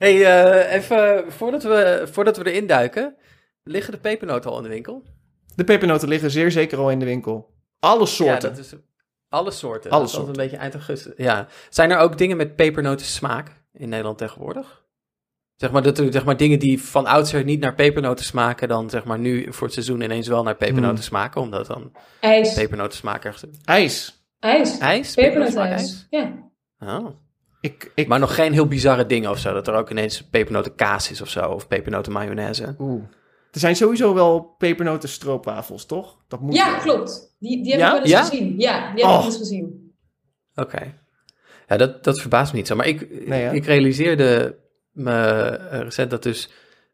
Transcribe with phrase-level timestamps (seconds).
[0.00, 3.16] Hey, eh, even voordat we, voordat we erin duiken.
[3.62, 5.02] Liggen de pepernoten al in de winkel?
[5.54, 7.50] De pepernoten liggen zeer zeker al in de winkel.
[7.78, 8.48] Alle soorten.
[8.50, 8.74] Ja, dat is,
[9.28, 9.90] alle soorten.
[9.90, 10.28] Alle dat is altijd soorten.
[10.28, 11.12] een beetje eind augustus.
[11.16, 11.46] Ja.
[11.68, 14.84] Zijn er ook dingen met pepernoten smaak in Nederland tegenwoordig?
[15.56, 18.90] Zeg maar, dat er, zeg maar dingen die van oudsher niet naar pepernoten smaken, dan
[18.90, 21.04] zeg maar nu voor het seizoen ineens wel naar pepernoten Hmm.
[21.04, 22.54] smaken, omdat dan IJs.
[22.54, 23.44] pepernoten smaak ergens...
[23.64, 24.24] IJs.
[24.38, 24.78] IJs.
[24.78, 25.14] IJs?
[25.14, 26.06] Pepernootijs.
[26.10, 26.50] Ja.
[26.78, 27.06] Oh.
[27.60, 31.10] Ik, ik, Maar nog geen heel bizarre dingen of zo, dat er ook ineens pepernotenkaas
[31.10, 32.74] is of zo, of pepernoten mayonaise.
[32.78, 33.02] Oeh.
[33.50, 36.16] Er zijn sowieso wel pepernoten stroopwafels, toch?
[36.28, 36.80] Dat moet ja, wel.
[36.80, 37.36] klopt.
[37.38, 37.86] Die, die heb Ja?
[37.86, 38.24] ik wel eens Ja?
[38.24, 38.58] gezien.
[38.58, 39.14] Ja, die heb Oh.
[39.14, 39.94] ik wel eens gezien.
[40.54, 40.94] Oké.
[41.66, 42.76] Ja, dat, dat verbaast me niet zo.
[42.76, 44.58] Maar ik, Nee, ik realiseerde
[44.92, 46.48] me eh, recent dat dus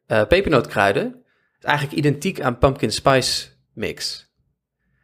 [0.06, 1.22] eh pepernootkruiden
[1.58, 4.30] is eigenlijk identiek aan pumpkin spice mix.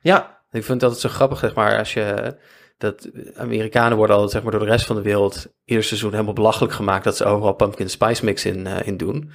[0.01, 2.37] Ja, Ik vind dat het zo grappig, zeg maar, als je...
[2.83, 6.33] Dat Amerikanen worden altijd, zeg maar, door de rest van de wereld ieder seizoen helemaal
[6.33, 9.31] belachelijk gemaakt dat ze overal pumpkin spice mix in, eh, in doen.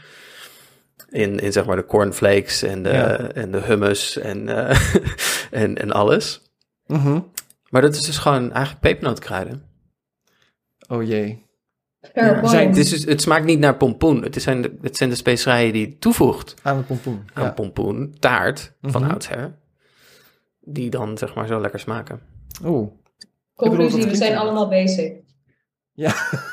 [1.09, 3.17] In, in, zeg maar, de cornflakes en de, Ja.
[3.17, 4.79] en de hummus en, eh,
[5.63, 6.41] en, en alles.
[6.85, 7.19] mhm.
[7.69, 9.63] Maar dat is dus gewoon eigenlijk pepernootkruiden.
[10.87, 11.45] oh jee.
[12.13, 14.21] Ja, zijn- Het, is dus, het smaakt niet naar pompoen.
[14.23, 17.25] Het zijn de, het zijn de specerijen die toevoegt Aan de pompoen.
[17.33, 17.51] aan Ja.
[17.51, 19.11] pompoen, taart van Mhm.
[19.11, 19.55] oudsher.
[20.61, 22.19] Die dan zeg maar zo lekker smaken.
[22.65, 22.91] Oeh.
[23.57, 25.25] Conclusie, dat we zijn allemaal basic.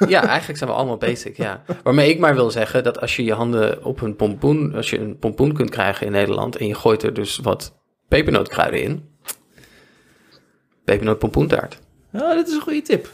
[0.09, 1.63] Ja, eigenlijk zijn we allemaal basic, ja.
[1.83, 4.99] Waarmee ik maar wil zeggen dat als je je handen op een pompoen, als je
[4.99, 7.75] een pompoen kunt krijgen in Nederland en je gooit er dus wat
[8.09, 9.09] pepernootkruiden in.
[10.85, 11.79] Pepernoot pompoentaart.
[12.13, 13.09] Ja, dit is een goede tip.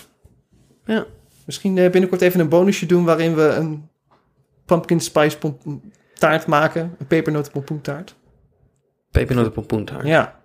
[0.85, 1.07] Ja.
[1.47, 3.89] Misschien eh, binnenkort even een bonusje doen waarin we een
[4.65, 5.39] pumpkin spice
[6.15, 6.97] taart maken.
[6.99, 8.15] Een pepernoten pompoentaart.
[9.11, 10.07] Pepernoot pompoentaart.
[10.07, 10.40] Ja.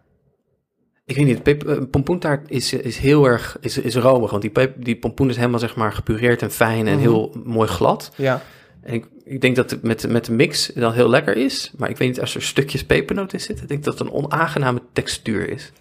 [1.06, 4.52] Ik weet niet, peper, eh, pompoentaart is, is heel erg is, is romig, want die,
[4.52, 7.02] pep- die pompoen is helemaal zeg maar gepureerd en fijn en Mhm.
[7.02, 8.12] heel mooi glad.
[8.16, 8.42] Ja.
[8.82, 11.90] En ik, ik denk dat het met, met de mix dan heel lekker is, maar
[11.90, 14.82] ik weet niet, als er stukjes pepernoot in zitten, ik denk dat het een onaangename
[14.94, 15.72] textuur is.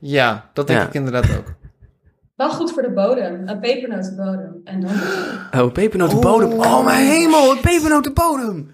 [0.00, 0.86] Ja, dat denk Ja.
[0.86, 1.54] ik inderdaad ook.
[2.36, 3.48] Wel goed voor de bodem.
[3.48, 4.60] Een pepernotenbodem.
[4.64, 4.90] En dan...
[5.60, 6.52] Oh, een pepernotenbodem.
[6.52, 6.58] Oh.
[6.58, 8.70] Oh, mijn hemel, een pepernotenbodem.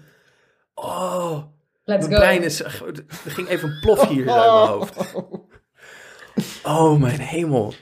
[0.75, 1.37] Oh,
[1.83, 2.25] Let's mijn go.
[2.25, 2.81] brein is, er
[3.25, 5.15] ging even een plof hier uit mijn hoofd.
[6.63, 7.73] Oh, mijn hemel.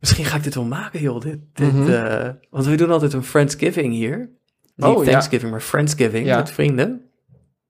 [0.00, 1.20] Misschien ga ik dit wel maken, joh.
[1.20, 1.90] Dit, dit, Mhm.
[1.90, 4.30] eh, want we doen altijd een Friendsgiving hier.
[4.76, 5.10] Niet Oh, ja.
[5.10, 6.36] Thanksgiving, maar Friendsgiving Ja.
[6.36, 7.00] met vrienden.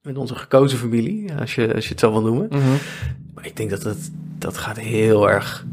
[0.02, 2.46] Met onze gekozen familie, als je, als je het zo wil noemen.
[2.50, 2.60] Mhm.
[3.34, 5.64] Maar ik denk dat het, dat gaat heel erg...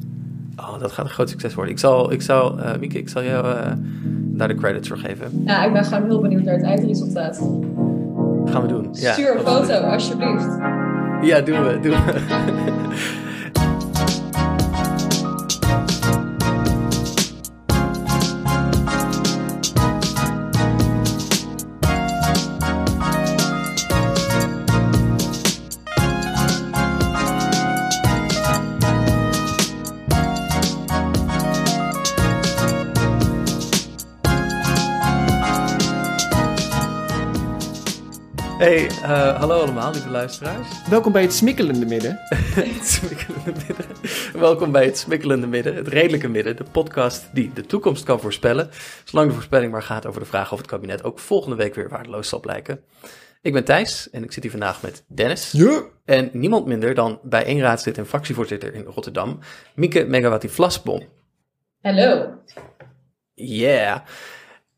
[0.57, 1.74] Oh, dat gaat een groot succes worden.
[1.74, 3.72] Ik zal, ik zal eh, Mieke, ik zal jou eh,
[4.06, 5.44] daar de credits voor geven.
[5.45, 7.38] Ja, ik ben gewoon heel benieuwd naar het eindresultaat.
[8.45, 8.88] Gaan we doen.
[8.91, 10.47] Ja, Stuur een foto, alsjeblieft.
[11.22, 12.22] Ja, doen we, doen we.
[38.63, 40.68] Hey, eh, hallo allemaal, lieve luisteraars.
[40.90, 42.19] Welkom bij het smikkelende midden.
[42.29, 43.85] Het smikkelende midden.
[44.34, 48.69] Welkom bij het smikkelende midden, het redelijke midden, de podcast die de toekomst kan voorspellen,
[49.03, 51.90] zolang de voorspelling maar gaat over de vraag of het kabinet ook volgende week weer
[51.90, 52.84] waardeloos zal blijken.
[53.41, 55.84] Ik ben Thijs en ik zit hier vandaag met Dennis Ja.
[56.06, 59.40] en niemand minder dan bijeenraadslid en fractievoorzitter in Rotterdam,
[59.75, 61.01] Mieke Megawati Vlasbom.
[61.81, 62.34] Hallo.
[63.34, 64.00] Yeah.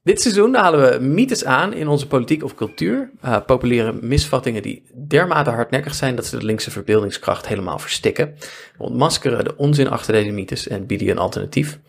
[0.05, 3.11] Dit seizoen halen we mythes aan in onze politiek of cultuur.
[3.21, 8.35] eh, populaire misvattingen die dermate hardnekkig zijn dat ze de linkse verbeeldingskracht helemaal verstikken.
[8.77, 11.79] We ontmaskeren de onzin achter deze mythes en bieden je een alternatief.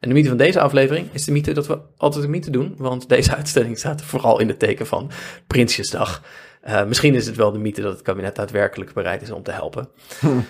[0.00, 2.74] En de mythe van deze aflevering is de mythe dat we altijd een mythe doen,
[2.78, 5.10] want deze uitstelling staat vooral in het teken van
[5.46, 6.22] Prinsjesdag.
[6.60, 9.52] Eh, misschien is het wel de mythe dat het kabinet daadwerkelijk bereid is om te
[9.52, 9.88] helpen.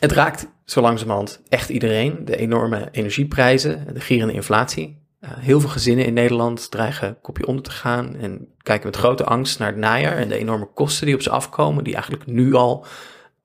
[0.00, 2.24] Het raakt zo langzamerhand echt iedereen.
[2.24, 5.03] De enorme energieprijzen, de gierende inflatie.
[5.24, 9.24] Uh, heel veel gezinnen in Nederland dreigen kopje onder te gaan en kijken met grote
[9.24, 12.54] angst naar het najaar en de enorme kosten die op ze afkomen, die eigenlijk nu
[12.54, 12.86] al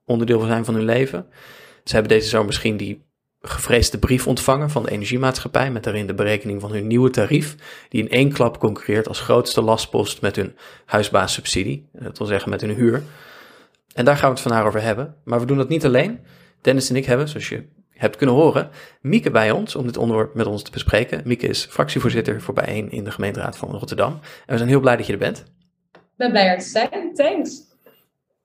[0.06, 1.26] onderdeel zijn van hun leven.
[1.84, 3.08] Ze hebben deze zomer misschien die
[3.42, 7.56] gevreesde brief ontvangen van de energiemaatschappij met daarin de berekening van hun nieuwe tarief,
[7.90, 10.56] die in één klap concurreert als grootste lastpost met hun
[10.86, 13.04] huisbaassubsidie, dat wil zeggen met hun huur.
[13.94, 15.16] En daar gaan we het vandaag over hebben.
[15.24, 16.20] Maar we doen dat niet alleen.
[16.62, 17.68] Dennis en ik hebben, zoals je
[18.00, 18.70] hebt kunnen horen,
[19.02, 21.22] Mieke bij ons om dit onderwerp met ons te bespreken.
[21.26, 24.12] Mieke is fractievoorzitter voor Bijeen in de gemeenteraad van Rotterdam.
[24.12, 25.38] En we zijn heel blij dat je er bent.
[25.94, 27.14] Ik ben blij er te zijn.
[27.14, 27.68] Thanks.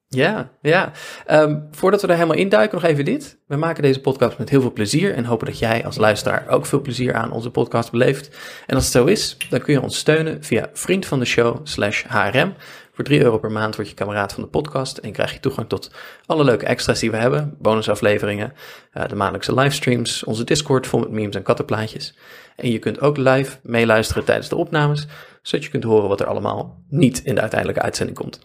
[0.08, 0.92] Ja, ja.
[1.26, 3.38] Ehm, voordat we er helemaal induiken, nog even dit.
[3.46, 6.66] We maken deze podcast met heel veel plezier en hopen dat jij als luisteraar ook
[6.66, 8.36] veel plezier aan onze podcast beleeft.
[8.66, 11.60] En als het zo is, dan kun je ons steunen via vriend van de show
[11.62, 12.54] slash HRM.
[12.94, 15.68] Voor 3 euro per maand word je kameraad van de podcast en krijg je toegang
[15.68, 15.90] tot
[16.26, 17.56] alle leuke extra's die we hebben.
[17.58, 18.52] Bonusafleveringen,
[18.92, 22.16] uh, de maandelijkse livestreams, onze Discord vol met memes en kattenplaatjes.
[22.56, 25.06] En je kunt ook live meeluisteren tijdens de opnames,
[25.42, 28.40] zodat je kunt horen wat er allemaal niet in de uiteindelijke uitzending komt.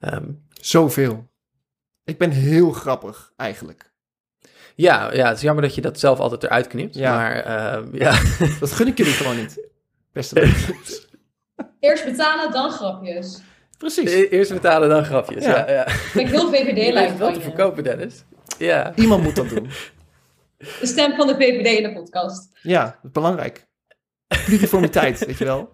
[0.00, 1.28] Um, Zoveel.
[2.04, 3.92] Ik ben heel grappig, eigenlijk.
[4.74, 6.94] Ja, ja, het is jammer dat je dat zelf altijd eruit knipt.
[6.94, 7.14] Ja.
[7.16, 8.20] Maar uh, ja.
[8.60, 9.68] Dat gun ik jullie gewoon niet.
[10.12, 10.74] Beste mensen.
[11.80, 13.40] Eerst betalen, dan grapjes.
[13.78, 14.12] Precies.
[14.12, 15.44] E-, Eerst betalen, dan grapjes.
[15.44, 15.72] Ja, Ja.
[15.72, 15.88] ja.
[15.88, 18.24] Vind ik heel VVD Je lijkt lijkt wel van te verkopen, Dennis.
[18.58, 18.92] Ja.
[18.94, 19.68] Iemand moet dat doen.
[20.58, 22.48] De stem van de VVD in de podcast.
[22.62, 23.66] Ja, dat is belangrijk.
[24.44, 25.70] Pluriformiteit, weet je wel.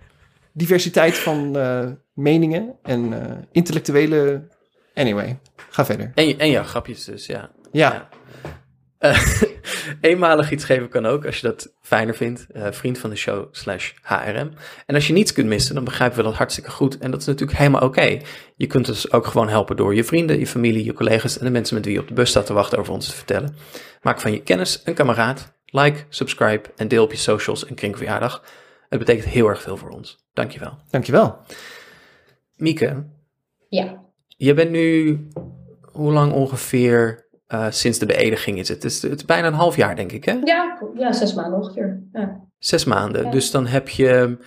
[0.52, 4.48] Diversiteit van eh, meningen en eh, intellectuele...
[4.94, 5.38] Anyway,
[5.70, 6.12] ga verder.
[6.14, 7.50] En, je- en ja, grapjes dus, ja.
[7.72, 8.08] Ja,
[10.00, 12.46] eenmalig iets geven kan ook, als je dat fijner vindt.
[12.52, 14.50] Eh, vriend van de show slash HRM.
[14.86, 16.98] En als je niets kunt missen, dan begrijpen we dat hartstikke goed.
[16.98, 18.20] En dat is natuurlijk helemaal oké.
[18.56, 21.50] Je kunt dus ook gewoon helpen door je vrienden, je familie, je collega's en de
[21.50, 23.56] mensen met wie je op de bus staat te wachten over ons te vertellen.
[24.02, 25.52] Maak van je kennis een kameraad.
[25.64, 28.42] Like, subscribe en deel op je socials en kringverjaardag.
[28.88, 30.26] Het betekent heel erg veel voor ons.
[30.32, 30.78] Dankjewel.
[30.90, 31.38] dankjewel.
[32.56, 33.04] Mieke,
[33.68, 34.04] Ja.
[34.28, 35.18] je bent nu,
[35.92, 37.23] hoe lang ongeveer
[37.54, 38.82] eh, sinds de beëdiging is het?
[38.82, 40.32] Het is, het is bijna een half jaar, denk ik, hè?
[40.44, 42.02] Ja, ja, zes maanden ongeveer.
[42.12, 42.40] Ja.
[42.58, 43.24] Zes maanden.
[43.24, 43.30] Ja.
[43.30, 44.38] Dus dan heb je.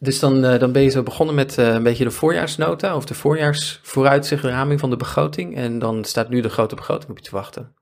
[0.00, 3.04] Dus dan, eh, dan ben je zo begonnen met eh, een beetje de voorjaarsnota of
[3.04, 5.56] de voorjaarsvooruitzichtraming van de begroting.
[5.56, 7.74] En dan staat nu de grote begroting op je te wachten.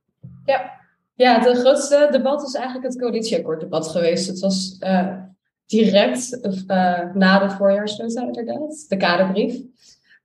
[1.14, 4.26] ja, het grootste debat is eigenlijk het coalitieakkoorddebat geweest.
[4.26, 4.78] Het was
[5.66, 6.38] direct
[7.14, 9.56] na de voorjaarsnota inderdaad, de kaderbrief.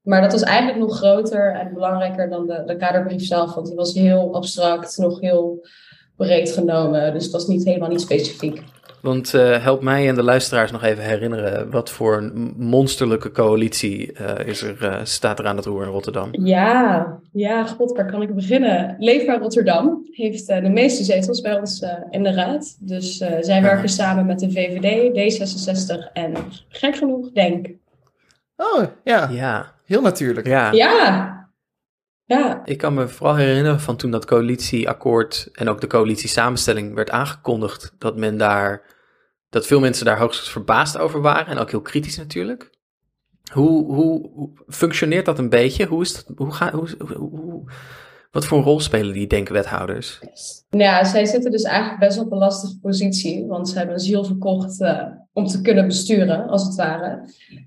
[0.01, 3.75] Maar dat was eigenlijk nog groter en belangrijker dan de, de kaderbrief zelf, want die
[3.75, 5.67] was heel abstract, nog heel
[6.15, 7.13] breed genomen.
[7.13, 8.61] Dus het was niet helemaal niet specifiek.
[9.01, 11.71] Want eh, help mij en de luisteraars nog even herinneren.
[11.71, 15.91] Wat voor een monsterlijke coalitie eh, is er, eh, staat er aan het roer in
[15.91, 16.29] Rotterdam?
[16.31, 18.95] Ja, ja, god, waar kan ik beginnen?
[18.99, 22.77] Leefbaar Rotterdam heeft de meeste zetels bij ons eh, in de raad.
[22.79, 26.33] Dus eh, zij werken samen met de VVD, D66 en
[26.67, 27.67] gek genoeg Denk.
[28.57, 29.29] Oh, ja.
[29.31, 30.47] Ja, Heel natuurlijk.
[30.47, 30.71] ja.
[30.71, 31.49] Ja,
[32.25, 37.09] ja, Ik kan me vooral herinneren van toen dat coalitieakkoord en ook de coalitiesamenstelling werd
[37.09, 38.95] aangekondigd, dat men daar,
[39.49, 42.69] dat veel mensen daar hoogstens verbaasd over waren en ook heel kritisch natuurlijk.
[43.53, 45.85] Hoe, hoe, hoe functioneert dat een beetje?
[45.85, 47.71] Hoe is dat, hoe ga, hoe, hoe, hoe-
[48.31, 50.19] wat voor een rol spelen die denkwethouders?
[50.69, 53.45] Nou ja, zij zitten dus eigenlijk best op een lastige positie.
[53.45, 55.05] Want ze hebben een ziel verkocht eh,
[55.39, 57.19] om te kunnen besturen, als het ware.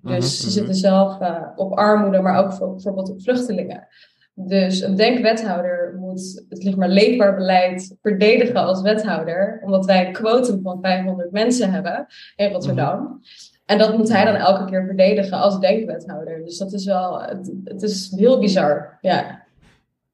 [0.03, 0.53] Dus ze mhm.
[0.53, 3.87] zitten zelf eh, op armoede, maar ook voor, bijvoorbeeld op vluchtelingen.
[4.35, 9.61] Dus een denkwethouder moet het zeg maar, leefbaar beleid verdedigen als wethouder.
[9.65, 13.21] Omdat wij een quotum van 500 mensen hebben in Rotterdam.
[13.67, 16.45] En dat moet hij dan elke keer verdedigen als denkwethouder.
[16.45, 18.99] Dus dat is wel, het, het is heel bizar.
[19.01, 19.45] Ja.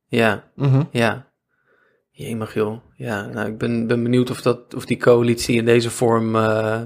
[0.06, 0.82] Ja, Mhm.
[0.90, 1.26] ja.
[2.10, 2.78] Jemig joh.
[2.96, 6.80] Ja, nou, ik ben, ben benieuwd of, dat, of die coalitie in deze vorm eh,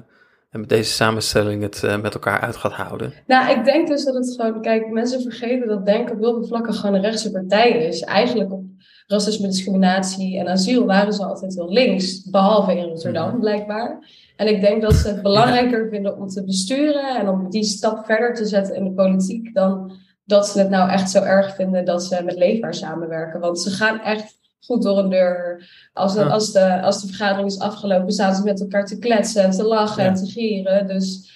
[0.52, 3.12] en met deze samenstelling het eh, met elkaar uit gaat houden.
[3.26, 6.46] Nou, ik denk dus dat het gewoon, kijk, mensen vergeten dat Denk op heel veel
[6.46, 8.00] vlakken gewoon een rechtse partij is.
[8.00, 8.62] Eigenlijk op
[9.06, 13.38] racisme, discriminatie en asiel waren ze altijd heel links, behalve in Rotterdam Mhm.
[13.40, 14.10] blijkbaar.
[14.36, 18.04] En ik denk dat ze het belangrijker vinden om te besturen en om die stap
[18.04, 19.92] verder te zetten in de politiek dan
[20.24, 23.40] dat ze het nou echt zo erg vinden dat ze met Leefbaar samenwerken.
[23.40, 25.68] Want ze gaan echt goed door een deur.
[25.92, 26.26] Als de, Ja.
[26.26, 29.62] als de, als de vergadering is afgelopen, staan ze met elkaar te kletsen en te
[29.62, 30.08] lachen Ja.
[30.08, 30.86] en te gieren.
[30.86, 31.30] Dus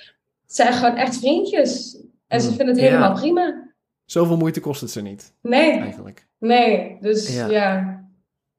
[0.47, 1.99] het zijn gewoon echt vriendjes.
[2.28, 2.56] En ze Hmm.
[2.56, 2.90] vinden het Ja.
[2.90, 3.64] helemaal prima.
[4.04, 6.26] Zoveel moeite kost het ze niet, Nee, eigenlijk.
[6.38, 6.97] nee.
[7.00, 7.47] Dus Ja.
[7.47, 8.00] ja,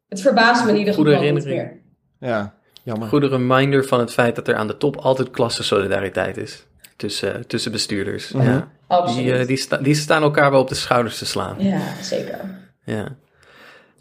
[0.09, 1.81] het verbaast me in ieder geval niet meer.
[2.19, 3.07] Ja, jammer.
[3.07, 6.65] Goede reminder van het feit dat er aan de top altijd klassensolidariteit is.
[6.95, 8.31] Tussen, tussen bestuurders.
[8.31, 8.45] Mhm.
[8.45, 8.67] ja.
[8.87, 9.23] Absoluut.
[9.25, 11.55] die, eh, die, sta- die staan elkaar wel op de schouders te slaan.
[11.59, 12.39] Ja, zeker.
[12.83, 13.15] Ja.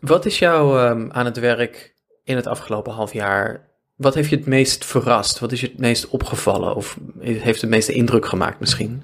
[0.07, 1.95] Wat is jou ehm, aan het werk
[2.25, 3.69] in het afgelopen half jaar?
[3.97, 5.39] Wat heeft je het meest verrast?
[5.39, 6.77] Wat is je het meest opgevallen?
[6.77, 9.03] Of heeft het meeste indruk gemaakt misschien?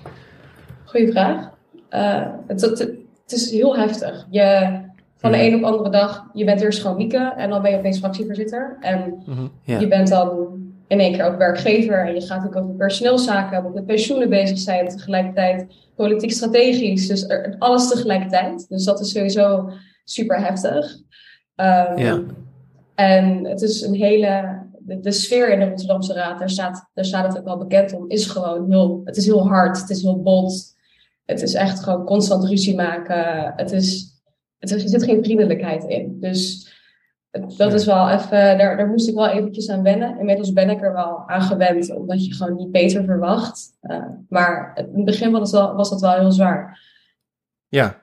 [0.85, 1.51] Goeie vraag.
[1.89, 4.27] Eh, het, het, het is heel heftig.
[4.31, 4.71] Je,
[5.17, 5.47] van de Mhm.
[5.47, 7.99] een op de andere dag, je bent eerst gewoon Mieke en dan ben je opeens
[7.99, 8.77] fractievoorzitter.
[8.81, 9.81] En Mhm.
[9.81, 10.31] Je bent dan
[10.89, 14.59] in één keer ook werkgever en je gaat ook over personeelszaken, ook met pensioenen bezig
[14.59, 15.67] zijn, tegelijkertijd
[15.97, 17.09] politiek strategisch.
[17.09, 18.69] Dus er, alles tegelijkertijd.
[18.69, 19.71] Dus dat is sowieso
[20.05, 20.97] super heftig.
[21.55, 22.23] Ehm, Ja.
[22.95, 24.61] En het is een hele.
[24.79, 27.93] De, de sfeer in de Rotterdamse Raad, daar staat, daar staat het ook wel bekend
[27.93, 29.01] om, is gewoon heel.
[29.05, 30.75] Het is heel hard, het is heel bot.
[31.25, 33.53] Het is echt gewoon constant ruzie maken.
[33.57, 34.13] Het is
[34.59, 36.21] het, er zit geen vriendelijkheid in.
[36.21, 36.71] Dus
[37.57, 40.19] dat is wel even, daar, daar moest ik wel eventjes aan wennen.
[40.19, 43.77] Inmiddels ben ik er wel aan gewend, omdat je gewoon niet beter verwacht.
[43.83, 46.81] Uh, maar in het begin was, het wel, was dat wel heel zwaar.
[47.69, 48.02] Ja.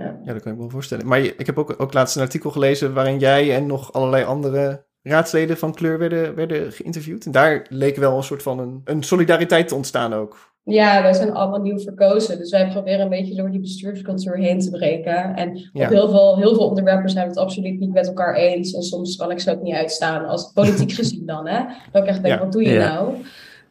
[0.00, 0.20] Ja.
[0.24, 1.06] Ja, dat kan ik me wel voorstellen.
[1.06, 4.84] Maar ik heb ook, ook laatst een artikel gelezen waarin jij en nog allerlei andere
[5.02, 7.24] raadsleden van kleur werden, werden geïnterviewd.
[7.24, 10.50] En daar leek wel een soort van een, een solidariteit te ontstaan ook.
[10.64, 12.38] Ja, wij zijn allemaal nieuw verkozen.
[12.38, 15.34] Dus wij proberen een beetje door die bestuurscultuur heen te breken.
[15.34, 18.72] En op heel, veel, heel veel onderwerpen zijn we het absoluut niet met elkaar eens.
[18.72, 21.46] En soms kan ik ze ook niet uitstaan, als politiek gezien dan.
[21.48, 21.64] Hè?
[21.92, 23.14] Dat ik echt denk, wat doe je nou?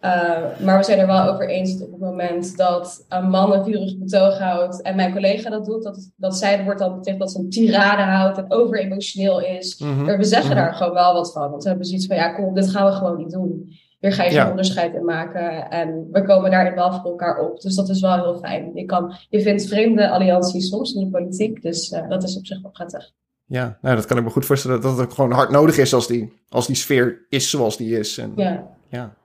[0.01, 3.53] Uh, maar we zijn er wel over eens dat op het moment dat een man
[3.53, 7.20] een vurig betoog houdt en mijn collega dat doet, dat, dat zij wordt dan betekent
[7.20, 9.79] dat ze een tirade houdt en over-emotioneel is.
[9.79, 11.50] Mm We zeggen daar gewoon wel wat van.
[11.50, 13.77] Want we hebben zoiets van, ja kom, dit gaan we gewoon niet doen.
[14.00, 15.70] Hier ga je geen onderscheid in maken.
[15.70, 17.62] En we komen daarin wel voor elkaar op.
[17.62, 18.72] Dus dat is wel heel fijn.
[18.74, 21.62] Je, kan, je vindt vreemde allianties soms in de politiek.
[21.62, 23.12] Dus uh, dat is op zich wel prettig.
[23.46, 25.94] Ja, nou, dat kan ik me goed voorstellen dat het ook gewoon hard nodig is
[25.94, 28.18] als die, als die sfeer is zoals die is.
[28.18, 28.68] En, ja.
[28.89, 29.18] ja.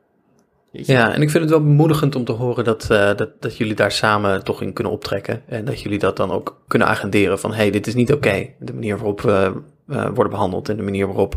[0.82, 3.74] Ja, en ik vind het wel bemoedigend om te horen dat, uh, dat, dat jullie
[3.74, 5.42] daar samen toch in kunnen optrekken.
[5.46, 8.48] En dat jullie dat dan ook kunnen agenderen van, hé, hey, dit is niet oké.
[8.58, 9.52] De manier waarop we
[9.88, 11.34] uh, worden behandeld en de manier waarop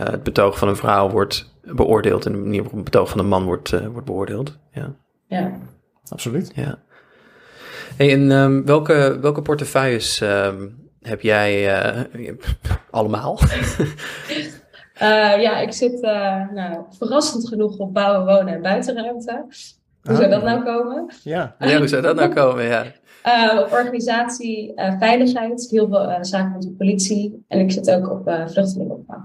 [0.00, 3.18] uh, het betoog van een vrouw wordt beoordeeld en de manier waarop het betoog van
[3.18, 4.58] een man wordt, uh, wordt beoordeeld.
[4.72, 4.94] Ja,
[5.26, 5.58] ja.
[6.08, 6.52] absoluut.
[6.54, 6.78] Ja.
[7.96, 11.80] Hey, en um, welke, welke portefeuilles um, heb jij
[15.02, 15.38] uh, allemaal?
[15.38, 16.00] ja, ik zit
[16.54, 19.44] nou, verrassend genoeg op bouwen, wonen en buitenruimte.
[20.02, 21.06] Hoe zou dat nou komen?
[21.22, 22.64] Ja, ja hoe zou dat nou komen?
[22.64, 22.84] Ja.
[23.60, 27.44] op organisatie, veiligheid, heel veel zaken met de politie.
[27.48, 29.22] En ik zit ook op vluchtelingenopvang.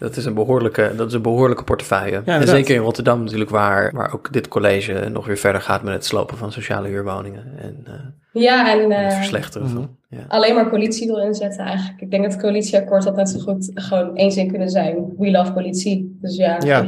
[0.00, 2.22] Dat is een behoorlijke, dat is een behoorlijke portefeuille.
[2.24, 5.94] en zeker in Rotterdam natuurlijk, waar, waar ook dit college nog weer verder gaat met
[5.94, 7.58] het slopen van sociale huurwoningen.
[7.58, 9.98] En, uh, ja, en, het verslechteren van.
[10.10, 10.24] Ja.
[10.28, 12.00] Alleen maar politie wil inzetten eigenlijk.
[12.00, 15.16] Ik denk dat het coalitieakkoord had net zo goed gewoon één zin kunnen zijn.
[15.16, 16.18] We love politie.
[16.20, 16.82] Dus ja, ja.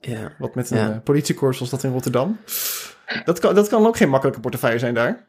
[0.00, 0.32] ja.
[0.38, 1.00] Wat met een ja.
[1.04, 2.38] politiekorps zoals dat in Rotterdam.
[3.24, 5.28] Dat kan, dat kan ook geen makkelijke portefeuille zijn daar.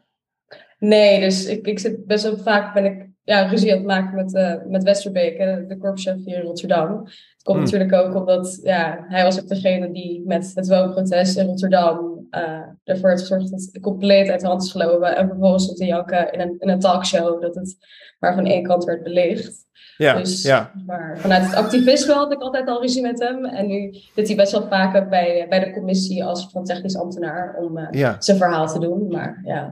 [0.80, 4.16] Nee, dus ik, ik zit best wel vaak ben ik ja, ruzie aan het maken
[4.16, 7.04] met, uh, met Westerbeek, de, de korpschef hier in Rotterdam.
[7.04, 7.66] Het komt hmm.
[7.66, 12.60] natuurlijk ook omdat ja, hij was ook degene die met het woonprotest in Rotterdam uh,
[12.84, 15.16] ervoor heeft gezorgd dat het compleet uit de hand is gelopen.
[15.16, 17.78] En vervolgens stond hij janken in een, in een talkshow dat het
[18.20, 19.66] maar van één kant werd belicht.
[19.98, 20.72] Ja, dus, ja.
[20.86, 23.46] Maar vanuit het activisme had ik altijd al ruzie met hem.
[23.46, 27.56] En nu zit hij best wel vaker bij, bij de commissie als van technisch ambtenaar
[27.60, 28.16] om uh, ja.
[28.20, 29.08] zijn verhaal te doen.
[29.08, 29.70] Maar ja,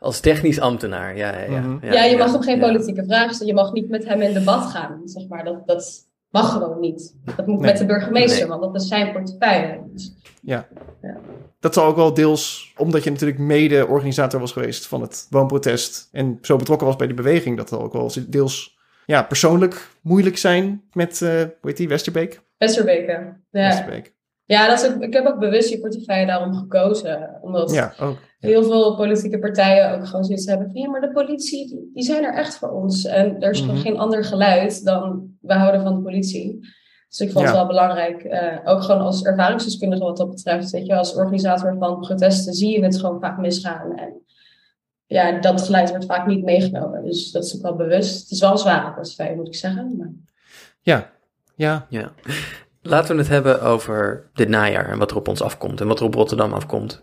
[0.00, 1.38] als technisch ambtenaar, ja.
[1.38, 1.60] Ja, ja.
[1.60, 1.92] Mhm.
[1.92, 3.54] ja, je mag ook geen politieke vragen stellen.
[3.54, 5.44] Je mag niet met hem in debat gaan, zeg maar.
[5.44, 7.16] Dat, dat mag gewoon niet.
[7.36, 9.80] Dat moet met de burgemeester, want dat is zijn portefeuille.
[9.92, 10.68] Dus, ja.
[11.02, 11.16] ja.
[11.60, 16.38] Dat zal ook wel deels, omdat je natuurlijk mede-organisator was geweest van het woonprotest en
[16.42, 20.82] zo betrokken was bij die beweging, dat zal ook wel deels ja, persoonlijk moeilijk zijn
[20.92, 22.40] met, uh, hoe heet die, Westerbeek?
[22.58, 23.40] Westerbeek, ja.
[23.50, 24.14] Westerbeek.
[24.48, 27.38] Ja, dat is ik heb ook bewust die portefeuille daarom gekozen.
[27.40, 30.80] Omdat ja, ook, heel veel politieke partijen ook gewoon zoiets hebben van...
[30.80, 33.04] ja, maar de politie, die, zijn er echt voor ons.
[33.04, 36.58] En er is mm geen ander geluid dan we houden van de politie.
[37.08, 40.70] Dus ik vond het wel belangrijk, uh, ook gewoon als ervaringsdeskundige wat dat betreft.
[40.70, 43.96] Weet je, als organisator van protesten zie je het gewoon vaak misgaan.
[43.96, 44.22] En
[45.06, 47.04] ja, dat geluid wordt vaak niet meegenomen.
[47.04, 48.20] Dus dat is ook wel bewust.
[48.20, 49.96] Het is wel een zware portefeuille, moet ik zeggen.
[49.96, 50.12] Maar...
[50.80, 51.10] Ja,
[51.54, 51.86] ja.
[51.88, 52.12] ja.
[52.88, 55.98] Laten we het hebben over dit najaar en wat er op ons afkomt en wat
[55.98, 57.02] er op Rotterdam afkomt.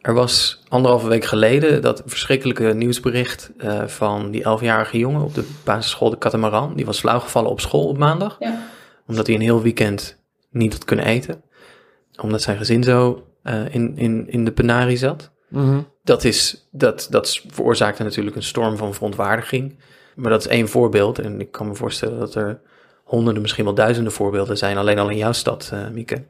[0.00, 5.48] Er was anderhalve week geleden dat verschrikkelijke nieuwsbericht uh, van die elfjarige jongen op de
[5.64, 6.74] basisschool de Catamaran.
[6.74, 8.36] Die was flauwgevallen op school op maandag.
[8.38, 8.62] Ja.
[9.06, 11.42] Omdat hij een heel weekend niet had kunnen eten.
[12.20, 15.32] Omdat zijn gezin zo uh, in, in, in de penarie zat.
[15.48, 15.86] Mm -hmm.
[16.02, 19.78] dat, is, dat, dat veroorzaakte natuurlijk een storm van verontwaardiging.
[20.14, 21.18] Maar dat is één voorbeeld.
[21.18, 22.60] En ik kan me voorstellen dat er
[23.14, 26.22] honderden, misschien wel duizenden voorbeelden zijn, alleen al in jouw stad, uh, Mieke,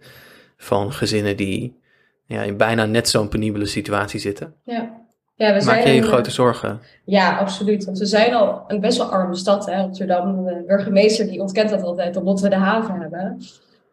[0.56, 1.80] van gezinnen die
[2.26, 4.54] ja, in bijna net zo'n penibele situatie zitten.
[4.64, 5.02] Ja.
[5.36, 6.80] Ja, we Maak zijn je je grote zorgen?
[7.04, 7.84] Ja, absoluut.
[7.84, 10.44] Want we zijn al een best wel arme stad, hè, Rotterdam.
[10.44, 13.38] De burgemeester die ontkent dat altijd, omdat we de haven hebben.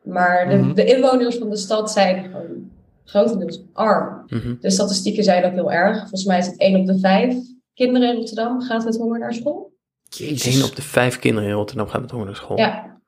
[0.04, 0.74] Maar de, Mhm.
[0.74, 2.72] de inwoners van de stad zijn gewoon
[3.06, 4.24] grotendeels arm.
[4.28, 4.56] Mhm.
[4.60, 5.98] De statistieken zijn ook heel erg.
[6.00, 7.36] Volgens mij is het 1 op de 5
[7.74, 9.71] kinderen in Rotterdam gaat met honger naar school.
[10.18, 10.56] Jezus.
[10.56, 12.58] Eén op de vijf kinderen in Rotterdam gaat met honger naar school.
[12.58, 13.00] Ja.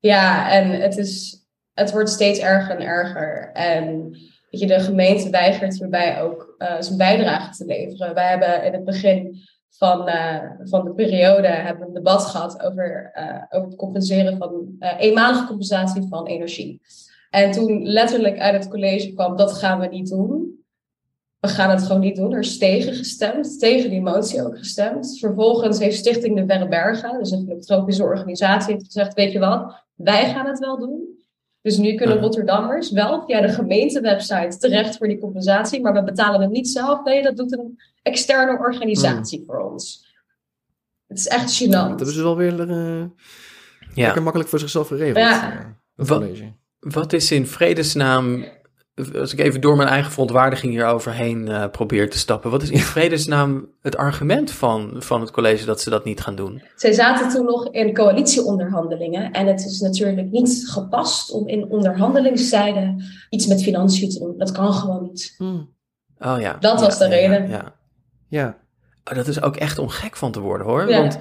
[0.00, 1.42] Ja, en het, is,
[1.74, 3.50] het wordt steeds erger en erger.
[3.52, 4.10] En
[4.50, 8.14] weet je, de gemeente weigert hierbij ook eh, zijn bijdrage te leveren.
[8.14, 9.38] Wij hebben in het begin
[9.70, 14.38] van, eh, van de periode hebben we een debat gehad over, eh, over het compenseren
[14.38, 16.80] van eenmalige compensatie van energie.
[17.30, 20.47] En toen letterlijk uit het college kwam, dat gaan we niet doen.
[21.40, 22.32] We gaan het gewoon niet doen.
[22.32, 25.18] Er is tegen gestemd, tegen die motie ook gestemd.
[25.18, 29.84] Vervolgens heeft Stichting de Verre Bergen, dus een filantropische organisatie, heeft gezegd, weet je wat,
[29.94, 31.16] wij gaan het wel doen.
[31.62, 36.40] Dus nu kunnen Rotterdammers wel via de gemeentewebsite terecht voor die compensatie, maar we betalen
[36.40, 37.04] het niet zelf.
[37.04, 40.06] Nee, dat doet een externe organisatie voor ons.
[41.06, 41.70] Het is echt gênant.
[41.70, 43.04] Dat hebben ze wel weer uh,
[43.94, 44.04] ja.
[44.04, 45.16] lekker makkelijk voor zichzelf geregeld.
[45.16, 45.52] Ja.
[45.52, 46.24] Uh, wat,
[46.78, 48.44] wat is in vredesnaam
[49.18, 52.50] als ik even door mijn eigen verontwaardiging hier overheen uh, probeer te stappen.
[52.50, 56.36] Wat is in vredesnaam het argument van, van het college dat ze dat niet gaan
[56.36, 56.62] doen?
[56.76, 59.32] Zij zaten toen nog in coalitieonderhandelingen.
[59.32, 64.38] En het is natuurlijk niet gepast om in onderhandelingstijden iets met financiën te doen.
[64.38, 65.34] Dat kan gewoon niet.
[65.36, 65.76] Hmm.
[66.18, 66.56] Oh ja.
[66.60, 67.48] Dat was de reden.
[67.48, 67.74] Ja.
[68.28, 68.58] ja.
[69.04, 70.86] Oh, dat is ook echt om gek van te worden hoor.
[70.86, 71.18] Want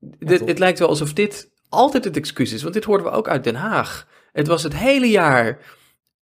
[0.00, 2.62] dit, het lijkt wel alsof dit altijd het excuus is.
[2.62, 4.06] Want dit hoorden we ook uit Den Haag.
[4.32, 5.58] Het was het hele jaar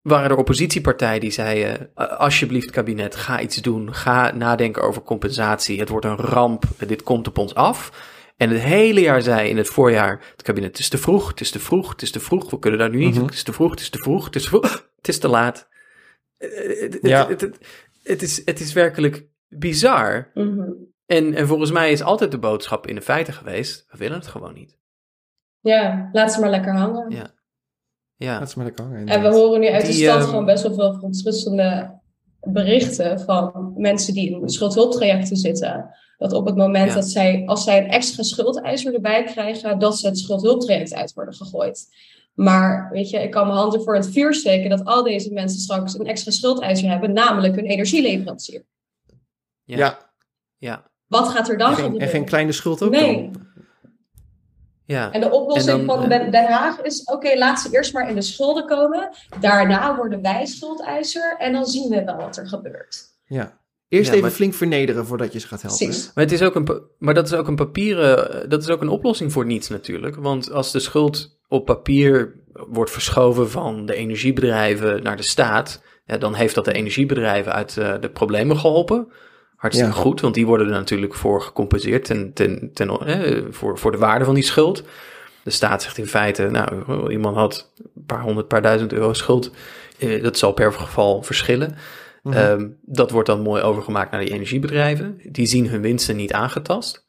[0.03, 3.93] waren er oppositiepartijen die zeiden: alsjeblieft, kabinet, ga iets doen.
[3.93, 5.79] Ga nadenken over compensatie.
[5.79, 6.63] Het wordt een ramp.
[6.88, 8.12] Dit komt op ons af.
[8.38, 11.41] En het hele jaar zei in het voorjaar: het kabinet, het is te vroeg, het
[11.41, 12.50] is te vroeg, het is te vroeg.
[12.50, 13.15] We kunnen daar nu niet.
[13.15, 13.25] Mhm.
[13.25, 14.91] Het is te vroeg, het is te vroeg, het is te vroeg.
[14.95, 15.69] Het is te laat.
[17.01, 17.27] Ja.
[17.27, 17.57] Het, het,
[18.03, 20.31] het, is, het is werkelijk bizar.
[20.33, 20.72] Mhm.
[21.05, 24.27] en, en volgens mij is altijd de boodschap in de feiten geweest: we willen het
[24.27, 24.77] gewoon niet.
[25.60, 27.10] Ja, laat ze maar lekker hangen.
[27.10, 27.33] Ja.
[28.24, 28.39] Ja.
[28.39, 30.27] Dat is maar lekker En we horen nu uit de stad um...
[30.27, 32.00] gewoon best wel veel verontrustende
[32.42, 35.96] berichten van mensen die in schuldhulptrajecten zitten.
[36.18, 40.08] Dat op het moment dat zij, als zij een extra schuldeiser erbij krijgen, dat ze
[40.08, 41.88] het schuldhulptraject uit worden gegooid.
[42.34, 45.60] Maar weet je, ik kan mijn handen voor het vuur steken dat al deze mensen
[45.60, 48.65] straks een extra schuldeiser hebben, namelijk hun energieleverancier.
[49.63, 49.98] Ja.
[50.58, 50.92] ja.
[51.08, 52.00] Wat gaat er dan gebeuren?
[52.00, 53.32] En geen kleine schuld ook nee.
[54.86, 55.12] Ja.
[55.12, 58.22] En de oplossing van eh, Den Haag is: oké, laat ze eerst maar in de
[58.22, 59.10] schulden komen.
[59.40, 63.02] Daarna worden wij schuldeiser en dan zien we wel wat er gebeurt.
[63.25, 63.62] Ja.
[63.88, 65.86] Eerst even flink vernederen voordat je ze gaat helpen.
[65.86, 66.12] Precies.
[66.13, 68.90] Maar, het is ook een, maar dat is ook een papieren, dat is ook een
[68.90, 70.16] oplossing voor niets natuurlijk.
[70.16, 76.18] Want als de schuld op papier wordt verschoven van de energiebedrijven naar de staat, ja,
[76.18, 79.12] dan heeft dat de energiebedrijven uit uh, de problemen geholpen.
[79.63, 83.92] Hartstikke goed, want die worden er natuurlijk voor gecompenseerd ten, ten, ten, eh, voor, voor
[83.92, 84.83] de waarde van die schuld.
[85.44, 89.51] De staat zegt in feite, nou, iemand had een paar honderd, paar duizend euro schuld.
[90.00, 91.75] Eh, dat zal per geval verschillen.
[92.24, 92.38] Mhm.
[92.38, 95.20] Ehm, dat wordt dan mooi overgemaakt naar die energiebedrijven.
[95.31, 97.07] Die zien hun winsten niet aangetast.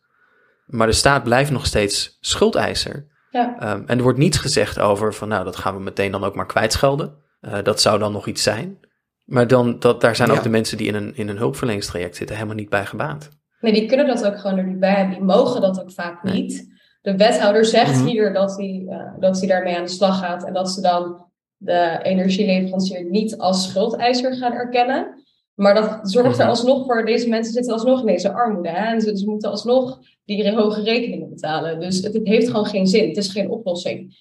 [0.66, 3.06] Maar de staat blijft nog steeds schuldeiser.
[3.30, 3.72] Ja.
[3.72, 6.34] Um, en er wordt niets gezegd over van, nou, dat gaan we meteen dan ook
[6.34, 7.14] maar kwijtschelden.
[7.42, 8.78] Uh, dat zou dan nog iets zijn.
[9.24, 12.36] Maar dan, dat, daar zijn ook de mensen die in een, in een hulpverleningstraject zitten
[12.36, 13.28] helemaal niet bij gebaand.
[13.60, 15.14] Nee, die kunnen dat ook gewoon er niet bij hebben.
[15.14, 16.72] Die mogen dat ook vaak niet.
[17.02, 18.06] De wethouder zegt mhm.
[18.06, 21.26] hier dat hij, uh, dat hij daarmee aan de slag gaat en dat ze dan
[21.56, 25.22] de energieleverancier niet als schuldeiser gaan erkennen.
[25.54, 26.48] Maar dat zorgt er mhm.
[26.48, 28.68] alsnog voor, deze mensen zitten alsnog in deze armoede.
[28.68, 28.92] Hè?
[28.92, 31.80] En ze, ze, moeten alsnog die hoge rekeningen betalen.
[31.80, 33.08] Dus het, het, heeft gewoon geen zin.
[33.08, 34.16] Het is geen oplossing.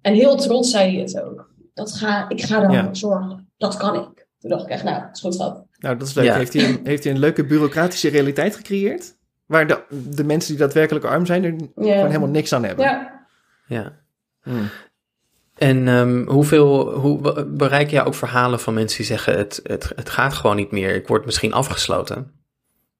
[0.00, 1.50] En heel trots zei hij het ook.
[1.74, 2.94] Dat ga, ik ga ervoor ja.
[2.94, 3.50] zorgen.
[3.56, 4.21] Dat kan ik.
[4.42, 5.66] Toen dacht ik echt, nou, is goed gehad.
[5.78, 6.32] Nou, dat is leuk.
[6.32, 9.16] Heeft, hij een, heeft hij een leuke bureaucratische realiteit gecreëerd?
[9.46, 12.84] Waar de, de mensen die daadwerkelijk arm zijn er gewoon helemaal niks aan hebben.
[12.84, 13.26] Ja.
[13.66, 13.98] Ja.
[14.42, 14.68] Hmm.
[15.54, 20.10] En um, hoeveel, hoe bereik jij ook verhalen van mensen die zeggen: het, het, het
[20.10, 22.32] gaat gewoon niet meer, ik word misschien afgesloten?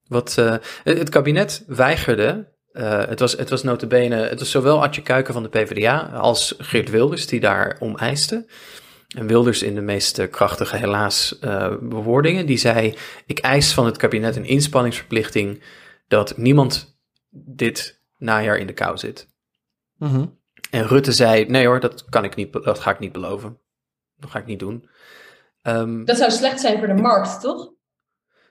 [0.07, 2.51] Wat, uh, het kabinet weigerde.
[2.73, 6.55] Uh, het, was, het was notabene, het was zowel Adje Kuiken van de PvdA als
[6.59, 8.39] Geert Wilders die daar om eisten.
[8.39, 8.51] En
[9.13, 12.47] Wilders in de meest krachtige, helaas, uh, bewoordingen.
[12.47, 12.95] Die zei:
[13.27, 15.63] Ik eis van het kabinet een inspanningsverplichting
[16.09, 16.99] dat niemand
[17.31, 19.29] dit najaar in de kou zit.
[19.99, 20.27] Mhm.
[20.71, 23.59] En Rutte zei: Nee hoor, dat, kan ik niet, dat ga ik niet beloven.
[24.17, 24.89] Dat ga ik niet doen.
[25.63, 27.73] Um, dat zou slecht zijn voor de markt, toch?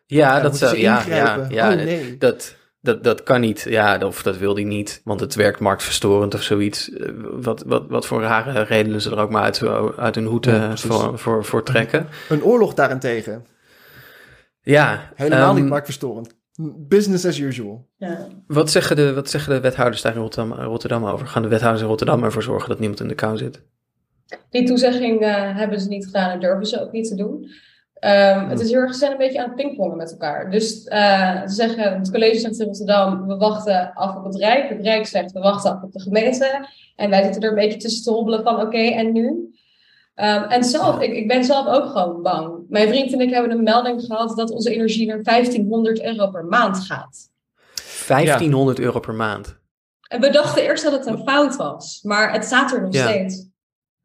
[0.06, 0.78] Ja, dat zou.
[0.78, 2.17] Ja, ja, ja, oh, nee.
[2.17, 3.65] dat, dat, dat kan niet.
[3.70, 5.02] Ja, of dat wil hij niet.
[5.04, 6.91] Want het werkt marktverstorend of zoiets.
[6.91, 9.63] Eh, wat, wat, wat voor rare redenen ze er ook maar uit,
[9.98, 12.08] uit hun hoed voor, voor, voor trekken.
[12.30, 13.46] Een oorlog daarentegen.
[14.62, 15.12] Ja.
[15.15, 16.39] Helemaal um, niet ehm, marktverstorend.
[16.76, 17.88] Business as usual.
[17.98, 18.28] Ja.
[18.48, 21.28] Wat, zeggen de, wat zeggen de wethouders daar in Rotterdam, Rotterdam over?
[21.28, 23.62] Gaan de wethouders in Rotterdam ervoor zorgen dat niemand in de kou zit?
[24.50, 27.50] Die toezegging uh, hebben ze niet gedaan en durven ze ook niet te doen.
[28.05, 30.51] Um, het is heel erg, zijn een beetje aan het pingpongen met elkaar.
[30.51, 34.69] Dus uh, ze zeggen, het college zegt in Rotterdam, we wachten af op het Rijk.
[34.69, 36.67] Het Rijk zegt, we wachten af op de gemeente.
[36.95, 39.27] En wij zitten er een beetje tussen te hobbelen van, oké, en nu?
[40.15, 42.65] Um, en zelf, ik, ik ben zelf ook gewoon bang.
[42.69, 46.45] Mijn vriend en ik hebben een melding gehad dat onze energie naar 1500 euro per
[46.45, 47.29] maand gaat.
[48.07, 49.59] 1500 euro per maand?
[50.07, 53.49] En we dachten eerst dat het een fout was, maar het staat er nog steeds.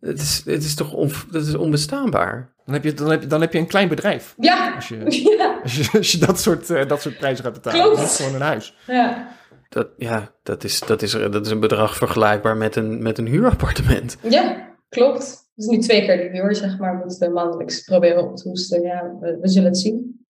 [0.01, 2.55] Het is, het is toch on, dat is onbestaanbaar?
[2.67, 4.35] Dan heb je, dan heb, je, dan heb je een klein bedrijf.
[4.39, 4.75] Ja.
[4.75, 4.97] Als je,
[5.39, 5.61] ja.
[5.63, 7.81] als je, als je dat, soort, uh, dat soort prijzen gaat betalen.
[7.81, 7.97] Klopt.
[7.97, 8.77] Dat is gewoon een huis.
[8.87, 9.29] Ja.
[9.69, 13.27] Dat, ja, dat is, dat, is, dat is een bedrag vergelijkbaar met een, met een
[13.27, 14.17] huurappartement.
[14.23, 15.45] Ja, klopt.
[15.55, 18.83] Dus nu twee keer de huur, zeg maar, moeten we maandelijks proberen op te hoesten.
[18.83, 20.27] Ja, we, we zullen het zien.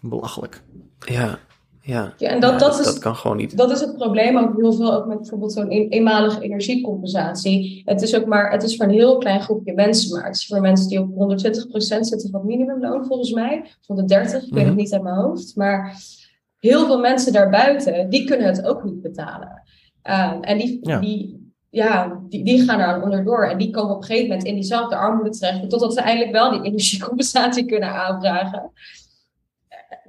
[0.00, 0.62] Belachelijk.
[0.98, 1.38] Ja,
[1.84, 2.12] ja.
[2.16, 3.56] Ja, en dat, Ja, dat, is, dat kan gewoon niet.
[3.56, 7.82] dat is het probleem ook heel veel ook met bijvoorbeeld zo'n een, eenmalige energiecompensatie.
[7.84, 10.46] Het is ook maar, het is voor een heel klein groepje mensen, maar het is
[10.46, 13.60] voor mensen die op 120% zitten van het minimumloon volgens mij.
[13.62, 14.76] Of 130, ik weet het Mhm.
[14.82, 15.56] niet uit mijn hoofd.
[15.56, 15.96] Maar
[16.58, 19.62] heel veel mensen daarbuiten, die kunnen het ook niet betalen.
[20.02, 21.00] Ehm, en die, Ja.
[21.00, 23.44] die, ja, die, die gaan er onderdoor.
[23.48, 25.70] En die komen op een gegeven moment in diezelfde armoede terecht.
[25.70, 28.70] Totdat ze eindelijk wel die energiecompensatie kunnen aanvragen.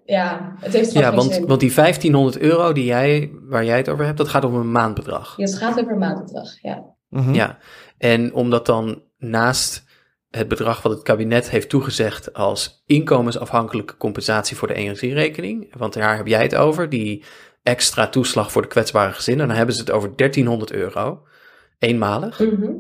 [0.08, 1.46] Ja, het heeft gewoon Ja, geen want, zin.
[1.48, 4.72] want die 1500 euro die jij, waar jij het over hebt, dat gaat om een
[4.72, 5.34] maandbedrag.
[5.38, 6.84] Ja, het gaat over een maandbedrag, ja.
[7.10, 7.34] Mhm.
[7.34, 7.58] Ja,
[7.98, 9.84] en omdat dan naast
[10.30, 16.18] het bedrag wat het kabinet heeft toegezegd als inkomensafhankelijke compensatie voor de energierekening, want daar
[16.18, 17.24] heb jij het over, die
[17.64, 21.24] extra toeslag voor de kwetsbare gezinnen, dan hebben ze het over 1300 euro,
[21.80, 22.72] eenmalig, Mhm.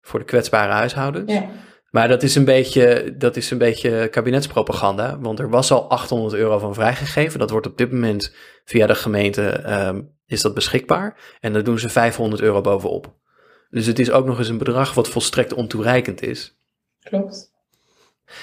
[0.00, 1.32] voor de kwetsbare huishoudens.
[1.32, 1.48] ja.
[1.90, 6.34] Maar dat is, een beetje, dat is een beetje kabinetspropaganda, want er was al 800
[6.34, 7.38] euro van vrijgegeven.
[7.38, 11.36] Dat wordt op dit moment via de gemeente ehm, is dat beschikbaar.
[11.40, 13.14] En daar doen ze 500 euro bovenop.
[13.70, 16.58] Dus het is ook nog eens een bedrag wat volstrekt ontoereikend is.
[17.02, 17.50] Klopt.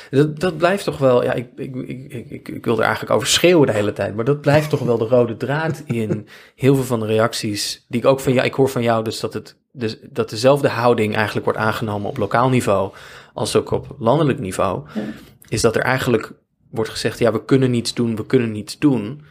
[0.10, 3.68] Dat, dat blijft toch wel, ja, ik, ik, ik, ik, wil er eigenlijk over schreeuwen
[3.68, 7.00] de hele tijd, maar dat blijft toch wel de rode draad in heel veel van
[7.00, 9.98] de reacties die ik ook van jou, ik hoor van jou dus dat, het, dus
[10.10, 12.92] dat dezelfde houding eigenlijk wordt aangenomen op lokaal niveau
[13.34, 15.02] als ook op landelijk niveau, Ja.
[15.48, 16.32] is dat er eigenlijk
[16.72, 19.22] wordt gezegd, ja, we kunnen niets doen, we kunnen niets doen,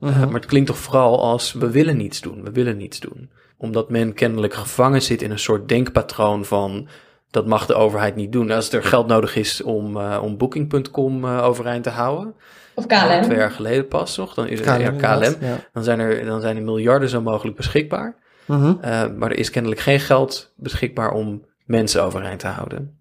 [0.00, 0.24] Uh, Mhm.
[0.24, 3.30] maar het klinkt toch vooral als we willen niets doen, we willen niets doen.
[3.56, 6.88] Omdat men kennelijk gevangen zit in een soort denkpatroon van
[7.30, 8.50] dat mag de overheid niet doen.
[8.50, 12.34] Als er geld nodig is om, uh, om Booking.com uh, overeind te houden,
[12.74, 13.22] Of KLM.
[13.22, 15.56] twee jaar geleden pas nog, dan is er KLM, ja, inderdaad, KLM, ja.
[15.72, 18.14] dan zijn er, dan zijn er miljarden zo mogelijk beschikbaar.
[18.58, 18.74] Mhm.
[18.84, 22.96] Uh, maar er is kennelijk geen geld beschikbaar om mensen overeind te houden.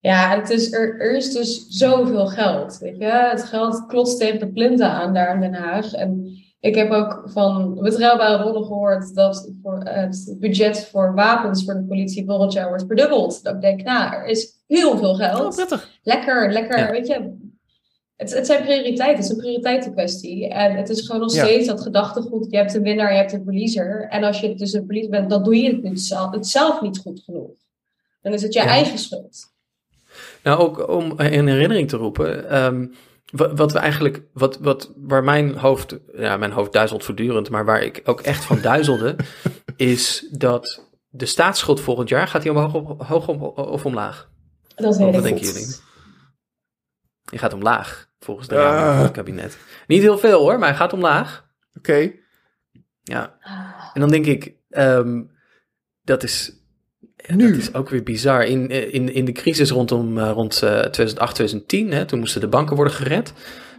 [0.00, 2.78] Ja, het is, er, er is dus zoveel geld.
[2.78, 3.04] Weet je?
[3.04, 5.92] Het geld klotst tegen de plinten aan daar in Den Haag.
[5.92, 6.28] En
[6.60, 11.84] ik heb ook van betrouwbare bronnen gehoord dat voor het budget voor wapens voor de
[11.84, 13.42] politie volgend jaar wordt verdubbeld.
[13.42, 15.54] Dat ik denk, nou, er is heel veel Oh, geld.
[15.54, 15.88] prettig.
[16.02, 16.90] Lekker, lekker, Ja.
[16.90, 17.43] weet je.
[18.16, 20.48] Het, het zijn prioriteiten, het is een prioriteitenkwestie.
[20.48, 21.44] En het is gewoon nog Ja.
[21.44, 24.06] steeds dat gedachtegoed, je hebt een winnaar, je hebt een verliezer.
[24.10, 26.80] En als je dus een verliezer bent, dan doe je het, niet zelf, het zelf
[26.80, 27.50] niet goed genoeg.
[28.22, 28.66] Dan is het je Ja.
[28.66, 29.52] eigen schuld.
[30.42, 32.48] Nou, ook om in herinnering te roepen.
[32.50, 32.86] ehm,
[33.32, 37.82] wat, we eigenlijk, wat, wat, waar mijn hoofd, ja, mijn hoofd duizelt voortdurend, maar waar
[37.82, 39.16] ik ook echt van duizelde,
[39.76, 44.28] is dat de staatsschuld volgend jaar gaat die omhoog op, hoog of omlaag?
[44.74, 45.44] Dat weet Wat ik denken niet.
[45.54, 45.74] jullie?
[47.34, 48.62] Die gaat omlaag, volgens de Ah.
[48.62, 49.58] ramen van het kabinet.
[49.86, 51.44] Niet heel veel hoor, maar hij gaat omlaag.
[51.76, 52.10] Oké.
[53.02, 53.36] Ja.
[53.40, 53.54] Ah,
[53.94, 55.22] En dan denk ik, ehm,
[56.02, 56.52] dat is.
[57.26, 57.50] Nu.
[57.50, 58.44] Dat is ook weer bizar.
[58.44, 62.48] In, in, in de crisis rondom eh, rond eh, 2008, 2010, hè, toen moesten de
[62.48, 63.32] banken worden gered.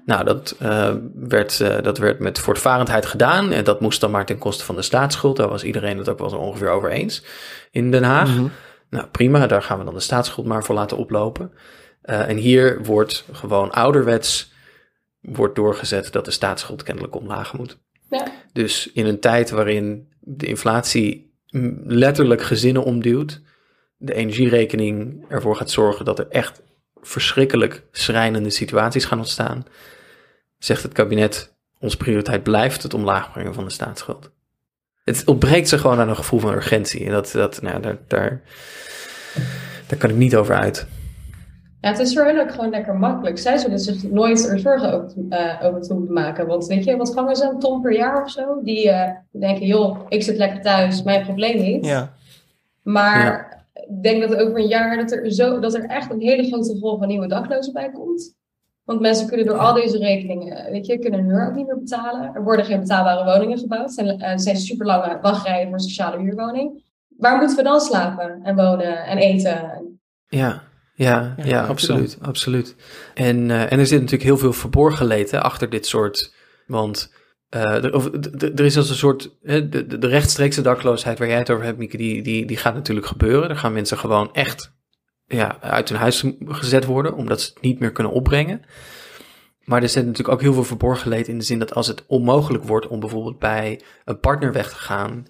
[0.06, 3.52] Nou, dat, eh, werd, eh, dat werd met voortvarendheid gedaan.
[3.52, 5.38] En dat moest dan maar ten koste van de staatsschuld.
[5.38, 7.24] Daar was iedereen het ook wel zo ongeveer over eens
[7.72, 8.30] in Den Haag.
[8.36, 8.48] Mhm.
[8.90, 11.52] Nou, prima, daar gaan we dan de staatsschuld maar voor laten oplopen.
[12.06, 14.54] Eh, en hier wordt gewoon ouderwets
[15.20, 17.78] wordt doorgezet dat de staatsschuld kennelijk omlaag moet.
[18.10, 18.32] Ja.
[18.54, 21.34] Dus in een tijd waarin de inflatie
[21.84, 23.42] letterlijk gezinnen omduwt,
[23.98, 26.62] de energierekening ervoor gaat zorgen dat er echt
[27.02, 29.66] verschrikkelijk schrijnende situaties gaan ontstaan,
[30.58, 34.32] zegt het kabinet, onze prioriteit blijft het omlaag brengen van de staatsschuld.
[35.04, 37.06] Het ontbreekt ze gewoon aan een gevoel van urgentie.
[37.06, 38.42] En dat, dat, nou, daar, daar,
[39.88, 40.88] daar kan ik niet over uit.
[41.86, 43.38] Ja, het is voor hen ook gewoon lekker makkelijk.
[43.38, 46.48] Zij zullen zich nooit er zorgen over, eh, over te hoeven maken.
[46.48, 48.62] Want weet je, wat vangen ze een ton per jaar of zo?
[48.64, 51.86] Die eh, denken, joh, ik zit lekker thuis, mijn probleem niet.
[51.86, 52.14] Ja.
[52.82, 56.48] Maar ik denk dat over een jaar dat er, zo, dat er echt een hele
[56.48, 58.36] grote golf van nieuwe daklozen bij komt.
[58.84, 61.80] Want mensen kunnen door al deze rekeningen, weet je, kunnen hun huur ook niet meer
[61.80, 62.34] betalen.
[62.34, 63.98] Er worden geen betaalbare woningen gebouwd.
[63.98, 66.84] Er zijn, eh, zijn super lange wachtrijen voor een sociale huurwoning.
[67.18, 70.00] Waar moeten we dan slapen en wonen en eten?
[70.28, 70.62] Ja,
[70.96, 72.76] ja, Ja, absoluut, absoluut.
[73.14, 76.34] En, eh, en er zit natuurlijk heel veel verborgen leed achter dit soort,
[76.68, 77.14] want
[77.50, 78.10] eh, er, of,
[78.42, 81.66] er is als een soort, hè, de, de, de rechtstreekse dakloosheid waar jij het over
[81.66, 83.50] hebt, Mieke, die, die, die gaat natuurlijk gebeuren.
[83.50, 84.74] Er gaan mensen gewoon echt
[85.26, 88.62] ja, uit hun huis gezet worden, omdat ze het niet meer kunnen opbrengen.
[89.66, 92.04] Maar er zit natuurlijk ook heel veel verborgen leed in de zin dat als het
[92.08, 95.26] onmogelijk wordt om bijvoorbeeld bij een partner weg te gaan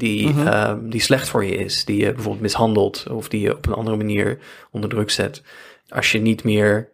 [0.00, 0.46] die, Mhm.
[0.46, 3.72] ehm, die slecht voor je is, die je bijvoorbeeld mishandelt of die je op een
[3.72, 4.38] andere manier
[4.70, 5.42] onder druk zet.
[5.88, 6.88] als je niet meer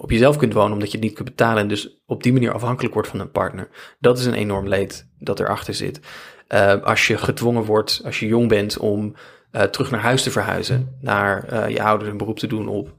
[0.00, 2.52] op jezelf kunt wonen omdat je het niet kunt betalen en dus op die manier
[2.52, 3.68] afhankelijk wordt van een partner.
[3.98, 6.00] Dat is een enorm leed dat erachter zit.
[6.48, 9.14] Uh, als je gedwongen wordt, als je jong bent, om
[9.52, 12.94] uh, terug naar huis te verhuizen, naar uh, je ouders een beroep te doen op,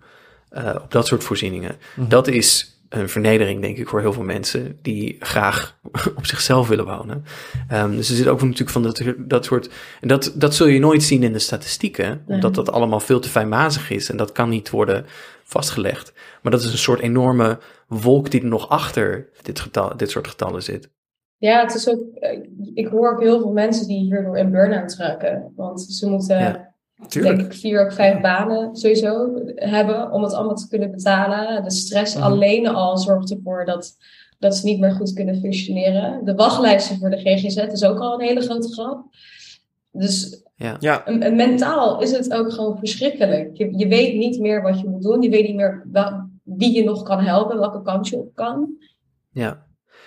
[0.84, 1.75] op dat soort voorzieningen.
[1.95, 2.10] Mm.
[2.10, 5.79] Dat is een vernedering, denk ik, voor heel veel mensen die graag
[6.17, 7.23] op zichzelf willen wonen.
[7.71, 9.69] Um, dus er zit ook natuurlijk van dat, dat soort.
[10.01, 13.29] En dat, dat zul je nooit zien in de statistieken, omdat dat allemaal veel te
[13.29, 15.05] fijnmazig is en dat kan niet worden
[15.43, 16.13] vastgelegd.
[16.41, 20.27] Maar dat is een soort enorme wolk die er nog achter dit, getal, dit soort
[20.27, 20.89] getallen zit.
[21.37, 22.15] Ja, het is ook.
[22.15, 22.39] Eh,
[22.73, 25.51] ik hoor ook heel veel mensen die hierdoor in burn-out raken.
[25.55, 26.39] Want ze moeten.
[26.39, 26.74] Ja.
[27.10, 31.63] Denk ik vier of vijf banen sowieso hebben om het allemaal te kunnen betalen.
[31.63, 32.23] De stress mhm.
[32.23, 33.97] alleen al zorgt ervoor dat,
[34.39, 36.25] dat ze niet meer goed kunnen functioneren.
[36.25, 39.05] De wachtlijsten voor de GGZ is ook al een hele grote grap.
[39.91, 40.75] Dus ja.
[40.79, 41.05] ja.
[41.05, 43.58] En, mentaal is het ook gewoon verschrikkelijk.
[43.58, 45.21] Je, je weet niet meer wat je moet doen.
[45.21, 45.88] Je weet niet meer
[46.43, 48.69] wie je nog kan helpen, welke kant je op kan.
[49.31, 49.65] Ja.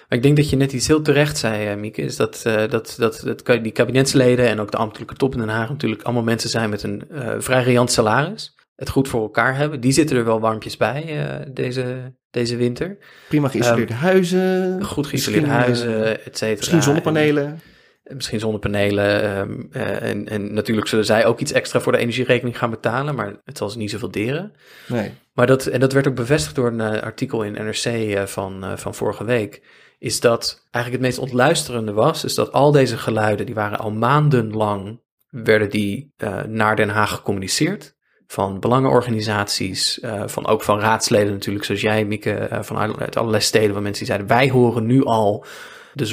[0.09, 2.69] Maar ik denk dat je net iets heel terecht zei, uh, Mieke, is dat, uh,
[2.69, 6.23] dat, dat, dat die kabinetsleden en ook de ambtelijke top in Den Haag natuurlijk allemaal
[6.23, 8.57] mensen zijn met een uh, vrij riant salaris.
[8.77, 9.81] Het goed voor elkaar hebben.
[9.81, 12.99] Die zitten er wel warmpjes bij deze, deze winter.
[13.29, 14.85] Prima geïsoleerde um, huizen.
[14.85, 16.57] Goed geïsoleerde huizen, et cetera.
[16.57, 17.61] Misschien zonnepanelen.
[18.03, 19.39] misschien zonnepanelen.
[19.39, 23.41] Um, en, en natuurlijk zullen zij ook iets extra voor de energierekening gaan betalen, maar
[23.45, 24.53] het zal ze niet zoveel deren.
[24.87, 25.11] Nee.
[25.33, 29.25] Maar dat, en dat werd ook bevestigd door een artikel in NRC van, van vorige
[29.25, 29.63] week
[29.99, 33.91] is dat eigenlijk het meest ontluisterende was, is dat al deze geluiden, die waren al
[33.91, 37.97] maandenlang, werden die uh, naar Den Haag gecommuniceerd.
[38.27, 43.43] Van belangenorganisaties, uh, van ook van raadsleden natuurlijk, zoals jij, Mieke, uh, van uit allerlei
[43.43, 45.45] steden, waar mensen die zeiden, wij horen nu al
[45.93, 46.05] de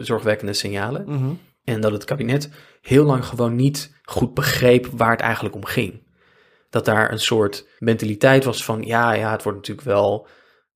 [0.00, 1.04] zorgwekkende signalen.
[1.06, 1.38] Mm -hmm.
[1.64, 6.02] En dat het kabinet heel lang gewoon niet goed begreep waar het eigenlijk om ging.
[6.70, 10.26] Dat daar een soort mentaliteit was van, ja, ja, het wordt natuurlijk wel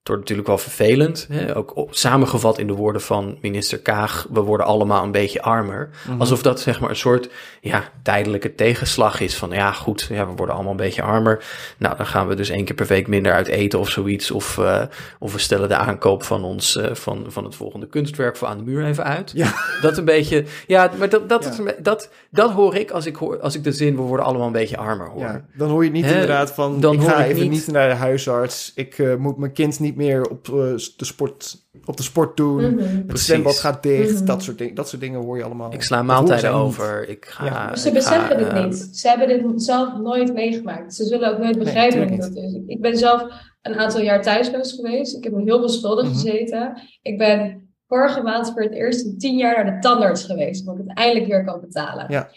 [0.00, 1.26] het wordt natuurlijk wel vervelend.
[1.30, 1.56] Hè?
[1.56, 5.90] Ook samengevat in de woorden van minister Kaag: we worden allemaal een beetje armer.
[6.08, 6.20] Mhm.
[6.20, 9.36] Alsof dat zeg maar een soort ja, tijdelijke tegenslag is.
[9.36, 11.44] Van ja, goed, ja, we worden allemaal een beetje armer.
[11.78, 14.30] Nou, dan gaan we dus één keer per week minder uit eten of zoiets.
[14.30, 14.82] Of, uh,
[15.18, 18.58] of we stellen de aankoop van ons uh, van, van het volgende kunstwerk voor aan
[18.58, 19.30] de muur even uit.
[19.34, 19.54] Ja.
[19.80, 20.44] Dat een beetje.
[20.66, 21.50] Ja, maar dat, dat, ja.
[21.50, 24.46] Is, dat, dat hoor ik als ik hoor als ik de zin we worden allemaal
[24.46, 25.20] een beetje armer hoor.
[25.20, 27.50] Ja, dan hoor je niet inderdaad van dan ik ga even niet...
[27.50, 28.72] niet naar de huisarts.
[28.74, 30.54] Ik uh, moet mijn kind niet meer op, uh,
[30.96, 32.70] de, sport, op de sport doen.
[32.70, 33.04] Mm -hmm.
[33.06, 34.10] Het zwembad gaat dicht.
[34.10, 34.24] Mm -hmm.
[34.24, 35.72] dat, soort dingen, dat soort dingen hoor je allemaal.
[35.72, 37.08] Ik sla maaltijden over.
[37.08, 37.76] Ik ga, ja.
[37.76, 38.88] Ze beseffen het uh, niet.
[38.92, 40.94] Ze hebben dit zelf nooit meegemaakt.
[40.94, 42.58] Ze zullen ook nooit begrijpen nee, hoe dat is.
[42.66, 43.24] Ik ben zelf
[43.62, 45.16] een aantal jaar thuisloos geweest.
[45.16, 46.20] Ik heb heel veel schulden mm -hmm.
[46.20, 46.82] gezeten.
[47.02, 50.60] Ik ben vorige maand voor het eerst in tien jaar naar de tandarts geweest.
[50.60, 52.06] Omdat ik het eindelijk weer kan betalen.
[52.08, 52.30] Ja.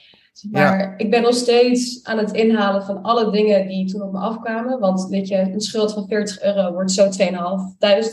[0.51, 0.93] Maar ja.
[0.97, 4.79] ik ben nog steeds aan het inhalen van alle dingen die toen op me afkwamen.
[4.79, 7.09] Want weet je, een schuld van 40 euro wordt zo 2.500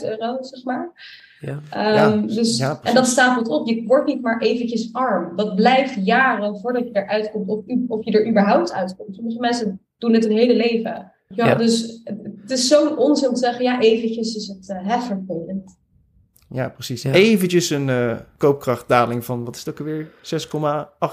[0.03, 0.91] euro, zeg maar.
[1.39, 1.51] Ja.
[1.51, 3.67] Um, ja, dus, ja, en dat stapelt op.
[3.67, 5.35] Je wordt niet maar eventjes arm.
[5.35, 9.15] Dat blijft jaren voordat je eruit komt, of, of je er überhaupt uitkomt.
[9.15, 11.11] Sommige mensen doen het een hele leven.
[11.27, 12.01] Ja, Dus
[12.41, 15.80] het is zo'n onzin om te zeggen, ja, eventjes is het uh.
[16.53, 17.01] Ja, precies.
[17.01, 17.11] Ja.
[17.11, 20.07] Eventjes een uh, koopkrachtdaling van, wat is het ook alweer,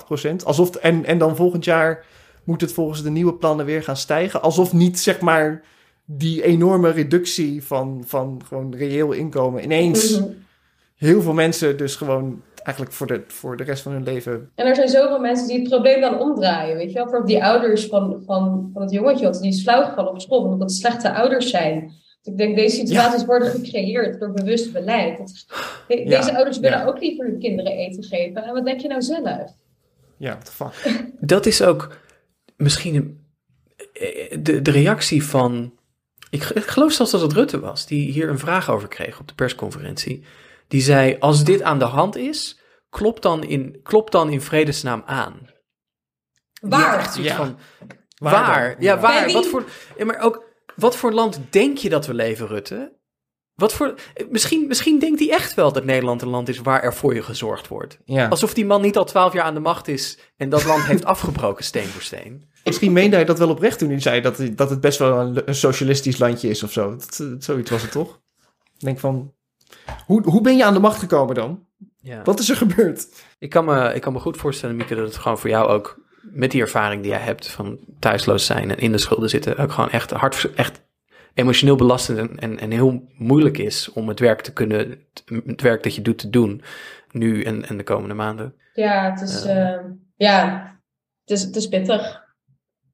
[0.00, 0.44] 6,8 procent.
[0.44, 2.04] Alsof, en, en dan volgend jaar
[2.44, 4.42] moet het volgens de nieuwe plannen weer gaan stijgen.
[4.42, 5.62] Alsof niet, zeg maar,
[6.04, 10.18] die enorme reductie van, van gewoon reëel inkomen ineens...
[10.18, 10.46] Mm-hmm.
[10.96, 14.50] Heel veel mensen dus gewoon eigenlijk voor de, voor de rest van hun leven.
[14.54, 16.76] En er zijn zoveel mensen die het probleem dan omdraaien.
[16.76, 20.10] Weet je wel, voor die ouders van, van, van het jongetje, die is flauw gevallen
[20.10, 21.92] op school, omdat het slechte ouders zijn
[22.28, 25.46] ik denk, deze situaties worden gecreëerd door bewust beleid.
[25.88, 28.42] deze ouders willen ook liever hun kinderen eten geven.
[28.42, 29.50] En wat denk je nou zelf?
[30.16, 31.04] Ja, what the fuck.
[31.34, 31.96] Dat is ook
[32.56, 33.26] misschien
[34.40, 35.72] de, de reactie van...
[36.30, 39.28] Ik, ik geloof zelfs dat het Rutte was, die hier een vraag over kreeg op
[39.28, 40.24] de persconferentie.
[40.68, 42.60] Die zei, als dit aan de hand is,
[42.90, 45.50] klopt dan in, klopt dan in vredesnaam aan.
[46.60, 47.20] Waar?
[47.20, 47.36] Ja.
[47.36, 47.58] Van,
[48.16, 48.32] waar?
[48.32, 48.76] waar?
[48.78, 49.32] Ja, waar?
[49.32, 49.64] Wat voor...
[49.96, 50.47] Ja, maar ook
[50.78, 52.96] wat voor land denk je dat we leven, Rutte?
[53.54, 53.94] Wat voor,
[54.30, 57.22] misschien, misschien denkt hij echt wel dat Nederland een land is waar er voor je
[57.22, 57.98] gezorgd wordt.
[58.04, 58.28] Ja.
[58.28, 61.04] Alsof die man niet al twaalf jaar aan de macht is en dat land heeft
[61.14, 62.50] afgebroken steen voor steen.
[62.64, 65.48] Misschien meende hij dat wel oprecht toen hij zei dat, dat het best wel een,
[65.48, 66.96] een socialistisch landje is of zo.
[66.96, 68.20] Dat, zoiets was het toch?
[68.74, 69.34] Ik denk van,
[70.06, 71.66] hoe, hoe ben je aan de macht gekomen dan?
[72.00, 72.22] Ja.
[72.22, 73.08] Wat is er gebeurd?
[73.38, 76.00] Ik kan, me, ik kan me goed voorstellen, Mieke, dat het gewoon voor jou ook
[76.32, 79.72] met die ervaring die jij hebt van thuisloos zijn en in de schulden zitten, ook
[79.72, 80.86] gewoon echt hard, echt
[81.34, 84.98] emotioneel belastend en, en, heel moeilijk is om het werk te kunnen,
[85.46, 86.62] het werk dat je doet te doen,
[87.10, 88.54] nu en, en de komende maanden.
[88.72, 89.80] Ja, het is, uh,
[90.16, 90.62] ja,
[91.20, 92.26] het is, het is pittig.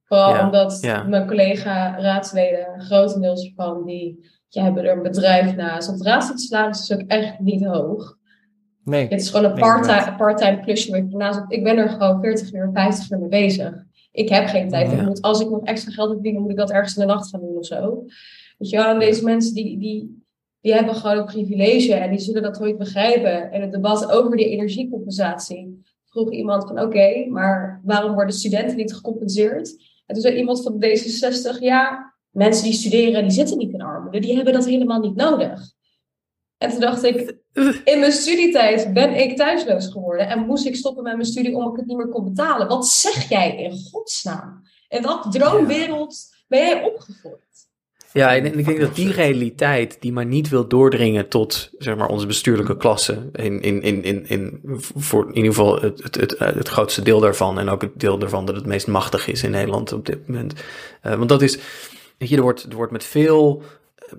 [0.05, 5.87] Vooral omdat mijn collega-raadsleden, grotendeels van die je hebben er een bedrijf naast.
[5.87, 8.17] Want raadslidssalaris is ook echt niet hoog.
[8.85, 9.07] Nee.
[9.07, 11.07] Het is gewoon een part-time part plusje.
[11.47, 13.83] Ik ben er gewoon 40 uur, 50 uur mee bezig.
[14.11, 14.91] Ik heb geen tijd.
[14.91, 17.29] Ik moet, als ik nog extra geld heb moet ik dat ergens in de nacht
[17.29, 18.05] gaan doen of zo.
[18.57, 20.23] Weet je wel, en deze mensen die, die,
[20.61, 23.51] die hebben gewoon een privilege en die zullen dat nooit begrijpen.
[23.51, 28.93] En het debat over die energiecompensatie vroeg iemand van oké, maar waarom worden studenten niet
[28.93, 29.69] gecompenseerd?
[30.05, 34.19] En toen zei iemand van D66, ja, mensen die studeren, die zitten niet in armoede,
[34.19, 35.74] die hebben dat helemaal niet nodig.
[36.57, 37.35] En toen dacht ik,
[37.83, 41.71] in mijn studietijd ben ik thuisloos geworden en moest ik stoppen met mijn studie omdat
[41.71, 42.67] ik het niet meer kon betalen.
[42.67, 44.61] Wat zeg jij in godsnaam?
[44.87, 47.43] In welke droomwereld ben jij opgevoed?
[48.15, 52.07] Ja, en ik denk dat die realiteit, die maar niet wil doordringen tot zeg maar,
[52.07, 54.61] onze bestuurlijke klasse, in, in, in, in, in,
[54.95, 58.17] voor in ieder geval het, het, het, het grootste deel daarvan, en ook het deel
[58.17, 60.53] daarvan dat het meest machtig is in Nederland op dit moment.
[61.03, 61.57] Uh, want dat is,
[62.17, 63.67] weet je, er wordt, er wordt met veel, eh,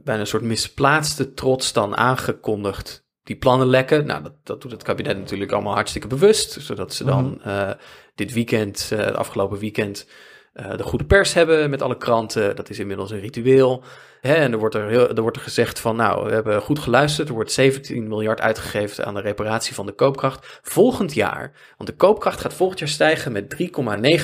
[0.04, 4.06] bijna een soort misplaatste trots dan aangekondigd die plannen lekken.
[4.06, 7.70] Nou, dat, dat doet het kabinet natuurlijk allemaal hartstikke bewust, zodat ze dan uh,
[8.14, 10.08] dit weekend, uh, het afgelopen weekend,
[10.54, 12.56] uh, de goede pers hebben met alle kranten.
[12.56, 13.82] Dat is inmiddels een ritueel.
[14.20, 16.78] Hè, en er wordt er, heel, er wordt er gezegd van, nou, we hebben goed
[16.78, 17.28] geluisterd.
[17.28, 20.60] Er wordt 17 miljard uitgegeven aan de reparatie van de koopkracht.
[20.62, 23.56] Volgend jaar, want de koopkracht gaat volgend jaar stijgen met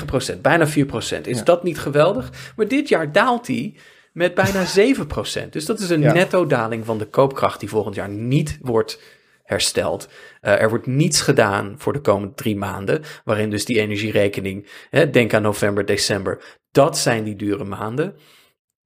[0.01, 1.27] 3,9 procent, bijna 4 procent.
[1.27, 2.53] Is dat niet geweldig?
[2.57, 3.79] Maar dit jaar daalt die
[4.13, 5.53] met bijna 7 procent.
[5.53, 6.13] Dus dat is een ja.
[6.13, 9.01] netto daling van de koopkracht die volgend jaar niet wordt
[9.43, 10.09] hersteld.
[10.43, 15.11] Uh, er wordt niets gedaan voor de komende drie maanden, waarin dus die energierekening, hè,
[15.11, 18.17] denk aan november, december, dat zijn die dure maanden.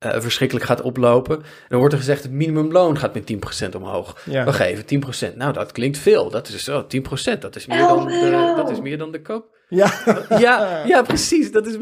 [0.05, 1.43] Uh, verschrikkelijk gaat oplopen.
[1.69, 3.33] Dan wordt er gezegd: het minimumloon gaat met
[3.67, 4.23] 10% omhoog.
[4.25, 4.45] Ja.
[4.45, 4.85] We geven
[5.33, 5.37] 10%.
[5.37, 6.31] Nou, dat klinkt veel.
[6.31, 7.39] Dat is zo, 10%.
[7.39, 9.56] Dat is meer, dan de, dat is meer dan de koop.
[9.69, 9.93] Ja.
[10.39, 11.53] ja, ja, precies.
[11.53, 11.77] Dat is,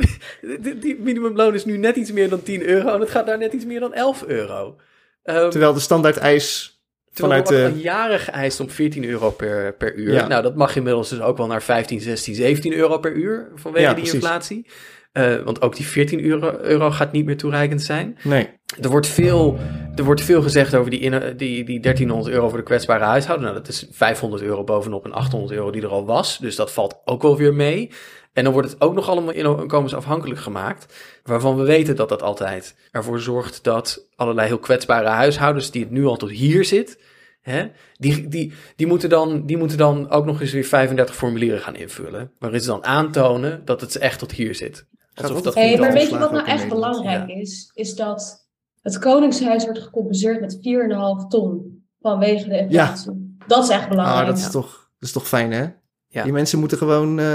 [0.80, 3.52] die, minimumloon is nu net iets meer dan 10 euro en het gaat daar net
[3.52, 4.76] iets meer dan 11 euro.
[5.24, 6.74] Um, Terwijl de standaard eis
[7.14, 7.80] Terwijl Vanuit de...
[7.80, 10.28] jaren geëist om 14 euro per, per uur.
[10.28, 13.94] Nou, dat mag inmiddels dus ook wel naar 15, 16, 17 euro per uur vanwege
[13.94, 14.66] die inflatie.
[15.14, 18.18] Uh, want ook die 14 euro, euro gaat niet meer toereikend zijn.
[18.22, 18.48] Nee.
[18.80, 19.58] Er wordt veel,
[19.94, 21.00] er wordt veel gezegd over die,
[21.36, 23.46] die, die 1300 euro voor de kwetsbare huishouden.
[23.46, 26.38] Nou, dat is 500 euro bovenop een 800 euro die er al was.
[26.38, 27.90] Dus dat valt ook wel weer mee.
[28.32, 30.94] En dan wordt het ook nog allemaal inkomensafhankelijk gemaakt.
[31.22, 35.90] Waarvan we weten dat dat altijd ervoor zorgt dat allerlei heel kwetsbare huishoudens die het
[35.90, 36.98] nu al tot hier zit.
[37.40, 41.60] Hè, die, die, die, moeten dan, die moeten dan ook nog eens weer 35 formulieren
[41.60, 42.32] gaan invullen.
[42.38, 44.86] Waarin ze dan aantonen dat het echt tot hier zit.
[45.14, 47.70] Alsof dat hey, maar weet je wat nou echt belangrijk is?
[47.74, 48.48] Is dat
[48.82, 53.12] het Koningshuis wordt gecompenseerd met 4,5 ton vanwege de inflatie.
[53.12, 53.46] Ja.
[53.46, 54.20] Dat is echt belangrijk.
[54.20, 55.66] Ah, dat, is toch, dat is toch fijn, hè?
[56.08, 56.22] Ja.
[56.22, 57.26] Die mensen moeten gewoon uh,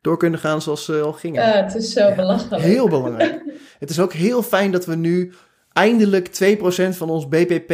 [0.00, 1.42] door kunnen gaan zoals ze al gingen.
[1.42, 2.14] Ja, het is zo ja.
[2.14, 2.62] belachelijk.
[2.62, 3.42] Heel belangrijk.
[3.78, 5.32] het is ook heel fijn dat we nu
[5.72, 7.72] eindelijk 2% van ons BPP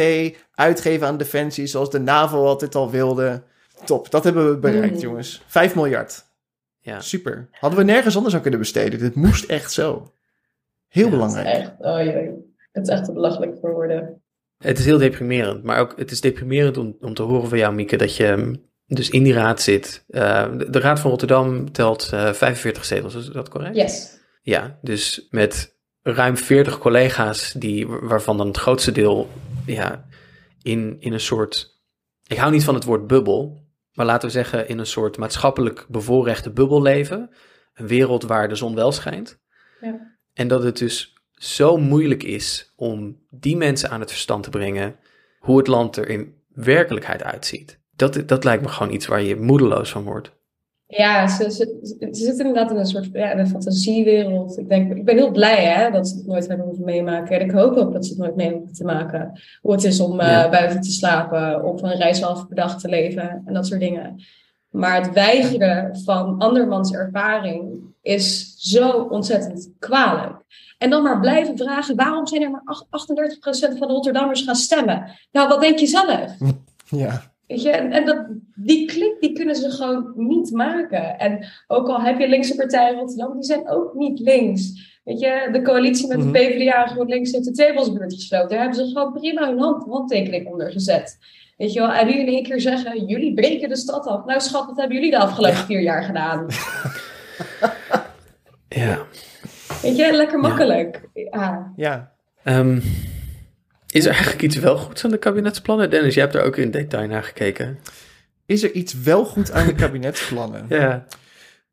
[0.53, 3.43] uitgeven aan defensie, zoals de NAVO altijd al wilde.
[3.85, 5.01] Top, dat hebben we bereikt, mm.
[5.01, 5.43] jongens.
[5.47, 6.25] 5 miljard.
[6.89, 7.01] Ja.
[7.01, 7.47] Super.
[7.51, 8.99] Hadden we nergens anders aan kunnen besteden.
[8.99, 10.13] Dit moest echt zo.
[10.87, 11.47] Heel ja, belangrijk.
[11.47, 12.31] Het is echt, oh jee.
[12.71, 14.21] Het is echt belachelijk voor woorden.
[14.57, 17.73] Het is heel deprimerend, maar ook het is deprimerend om, om te horen van jou,
[17.73, 20.03] Mieke, dat je dus in die raad zit.
[20.07, 23.75] Uh, de, Raad van Rotterdam telt uh, eh, 45 zetels, is dat correct?
[23.75, 24.19] Yes.
[24.41, 29.29] Ja, dus met ruim 40 collega's, die, waarvan dan het grootste deel
[29.65, 30.05] ja,
[30.61, 31.77] in, in een soort.
[32.27, 33.68] Ik hou niet van het woord bubbel,
[33.99, 37.29] maar laten we zeggen in een soort maatschappelijk bevoorrechte bubbel leven.
[37.73, 39.39] Een wereld waar de zon wel schijnt.
[39.81, 40.17] Ja.
[40.33, 44.99] En dat het dus zo moeilijk is om die mensen aan het verstand te brengen
[45.39, 47.79] hoe het land er in werkelijkheid uitziet.
[47.95, 50.37] Dat, dat lijkt me gewoon iets waar je moedeloos van wordt.
[50.91, 54.57] Ja, ze, ze, ze zitten inderdaad in een soort ja, een fantasiewereld.
[54.57, 57.39] Ik, denk, ik ben heel blij hè, dat ze het nooit hebben hoeven meemaken.
[57.39, 59.39] En ik hoop ook dat ze het nooit mee hoeven te maken.
[59.61, 62.79] Hoe het is om uh, buiten te slapen, om van een reis half per dag
[62.79, 64.23] te leven en dat soort dingen.
[64.69, 70.43] Maar het weigeren van andermans ervaring is zo ontzettend kwalijk.
[70.77, 75.11] En dan maar blijven vragen, waarom zijn er maar 38% van de Rotterdammers gaan stemmen?
[75.31, 76.35] Nou, wat denk je zelf?
[76.91, 77.28] Ja.
[77.49, 81.19] Weet je, en, en dat, die klik die kunnen ze gewoon niet maken.
[81.19, 84.97] En ook al heb je linkse partijen in Rotterdam, die zijn ook niet links.
[85.03, 86.31] Weet je, de coalitie met de mhm.
[86.31, 88.49] PvdA en GroenLinks heeft de Tablesbuurt gesloten.
[88.49, 91.17] Daar hebben ze gewoon prima hun hand, handtekening onder gezet.
[91.57, 94.25] Weet je wel, en nu in één keer zeggen, jullie breken de stad af.
[94.25, 96.45] Nou schat, wat hebben jullie de afgelopen vier jaar gedaan?
[98.83, 98.99] ja.
[99.81, 101.09] Weet je, lekker makkelijk.
[101.13, 101.73] Ja.
[101.75, 102.11] ja.
[102.43, 102.81] Um,
[103.91, 105.89] is er eigenlijk iets wel goeds aan de kabinetsplannen?
[105.89, 107.79] Dennis, jij hebt er ook in detail naar gekeken.
[108.45, 110.65] Is er iets wel goed aan de kabinetsplannen?
[110.79, 111.05] ja.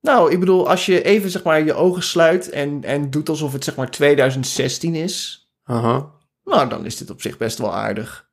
[0.00, 3.52] Nou, ik bedoel, als je even zeg maar je ogen sluit en, en doet alsof
[3.52, 6.10] het zeg maar 2016 is, Aha.
[6.44, 8.28] nou, dan is dit op zich best wel aardig.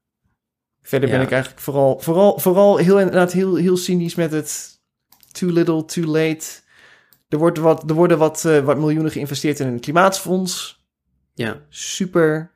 [0.81, 4.81] Verder ben ik eigenlijk vooral, vooral, vooral heel, inderdaad heel, heel cynisch met het
[5.31, 6.45] too little, too late.
[7.29, 10.84] Er, wordt wat, er worden wat, eh, wat miljoenen geïnvesteerd in een klimaatfonds.
[11.34, 11.61] Ja.
[11.69, 12.52] Super.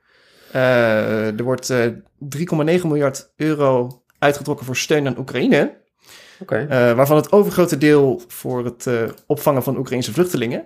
[0.61, 1.85] Eh, er wordt eh
[2.19, 5.73] 3,9 miljard euro uitgetrokken voor steun aan Oekraïne.
[6.41, 6.55] Oké.
[6.69, 10.65] Eh, waarvan het overgrote deel voor het eh, opvangen van Oekraïnse vluchtelingen.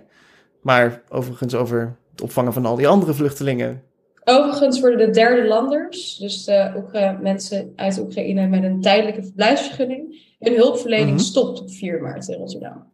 [0.62, 3.82] Maar overigens over het opvangen van al die andere vluchtelingen.
[4.24, 10.34] Overigens worden de derde landers, dus de Oekra- mensen uit Oekraïne met een tijdelijke verblijfsvergunning,
[10.38, 11.18] hun hulpverlening Mhm.
[11.18, 12.90] stopt op 4 maart in Rotterdam.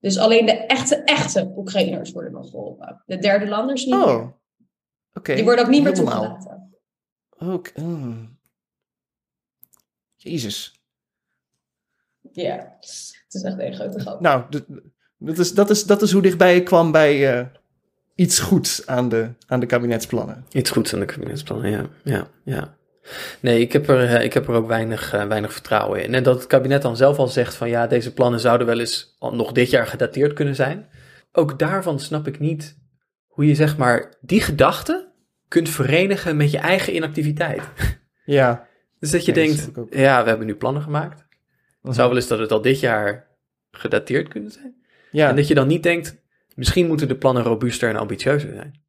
[0.00, 3.02] Dus alleen de echte, echte Oekraïners worden nog geholpen.
[3.06, 4.36] De derde landers niet Oh, meer.
[5.24, 6.22] Die worden ook niet meer Helemaal.
[6.22, 6.78] toegelaten.
[7.38, 7.76] Ook.
[7.76, 8.38] mm.
[10.16, 10.80] Jezus.
[12.32, 14.20] Ja, het is echt een grote grap.
[14.20, 14.44] Nou,
[15.18, 17.46] dat is, dat, is, dat is hoe dichtbij ik kwam bij eh,
[18.14, 20.46] iets goeds aan de, aan de kabinetsplannen.
[20.50, 21.86] Iets goeds aan de kabinetsplannen, ja.
[22.04, 22.76] ja, ja.
[23.40, 26.14] Nee, ik heb er, eh, ik heb er ook weinig, eh, weinig vertrouwen in.
[26.14, 29.16] En dat het kabinet dan zelf al zegt van ja, deze plannen zouden wel eens
[29.18, 30.88] al nog dit jaar gedateerd kunnen zijn.
[31.32, 32.78] Ook daarvan snap ik niet
[33.26, 35.07] hoe je zeg maar die gedachte
[35.48, 37.62] kunt verenigen met je eigen inactiviteit.
[38.24, 38.68] Ja.
[39.00, 41.26] Dus dat je Nee, denkt, ja, we hebben nu plannen gemaakt.
[41.82, 43.26] Het zou wel eens dat het al dit jaar
[43.70, 44.74] gedateerd kunnen zijn.
[45.10, 45.28] Ja.
[45.28, 46.22] En dat je dan niet denkt,
[46.54, 48.82] misschien moeten de plannen robuuster en ambitieuzer zijn.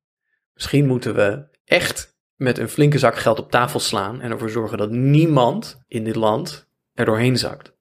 [0.54, 4.78] Misschien moeten we echt met een flinke zak geld op tafel slaan en ervoor zorgen
[4.78, 7.78] dat niemand in dit land er doorheen zakt.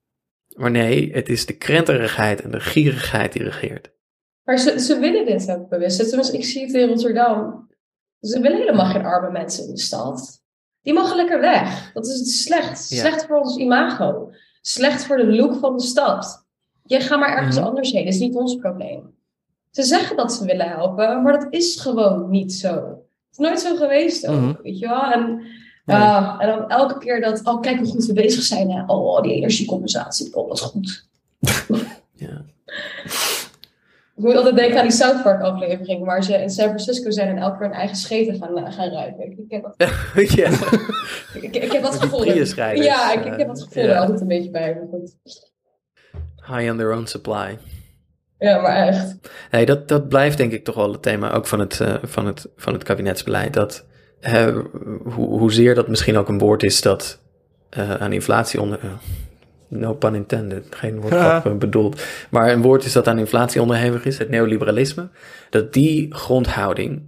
[0.55, 3.91] Maar nee, het is de krenterigheid en de gierigheid die regeert.
[4.43, 6.33] Maar ze, ze willen dit ook bewust.
[6.33, 7.68] Ik zie het in Rotterdam.
[8.21, 10.41] Ze willen helemaal geen arme mensen in de stad.
[10.81, 11.91] Die mogen lekker weg.
[11.93, 12.89] Dat is slecht.
[12.89, 12.99] Ja.
[12.99, 14.31] Slecht voor ons imago.
[14.61, 16.45] Slecht voor de look van de stad.
[16.83, 17.65] Je gaat maar ergens Mhm.
[17.65, 18.05] anders heen.
[18.05, 19.17] Dat is niet ons probleem.
[19.71, 22.73] Ze zeggen dat ze willen helpen, maar dat is gewoon niet zo.
[22.75, 22.97] Het
[23.31, 24.53] is nooit zo geweest ook, Mhm.
[24.63, 25.11] weet je wel.
[25.11, 25.41] En,
[25.85, 28.71] ja, en dan elke keer dat, oh kijk hoe goed we bezig zijn.
[28.71, 28.83] Hè.
[28.85, 31.07] Oh, die energiecompensatie, oh dat is goed.
[32.13, 32.41] Ja.
[34.19, 37.27] Ik moet altijd denken aan die South Park aflevering waar ze in San Francisco zijn
[37.27, 39.31] en elke keer hun eigen scheten gaan, eh, gaan ruiken.
[39.31, 39.73] Ik, heb dat,
[40.35, 40.49] ja.
[41.41, 42.23] ik, ik heb dat gevoel.
[42.25, 42.33] Ja,
[43.11, 43.89] ik, ik eh, heb dat gevoel ja.
[43.89, 44.73] er altijd een beetje bij.
[44.73, 45.15] Maar goed.
[46.47, 47.57] High on their own supply.
[48.39, 49.15] Ja, maar echt.
[49.51, 52.25] Nee, dat, dat blijft denk ik toch wel het thema ook van het, eh, van
[52.25, 53.53] het, van het kabinetsbeleid.
[53.53, 53.85] Dat,
[54.19, 54.57] eh,
[55.03, 57.21] hoe, hoezeer dat misschien ook een woord is dat
[57.69, 58.79] eh, aan inflatie onder...
[59.69, 62.01] no pun intended, geen woordgrap eh, bedoeld.
[62.29, 65.09] Maar een woord is dat aan inflatie onderhevig is, het neoliberalisme.
[65.49, 67.01] Dat die grondhouding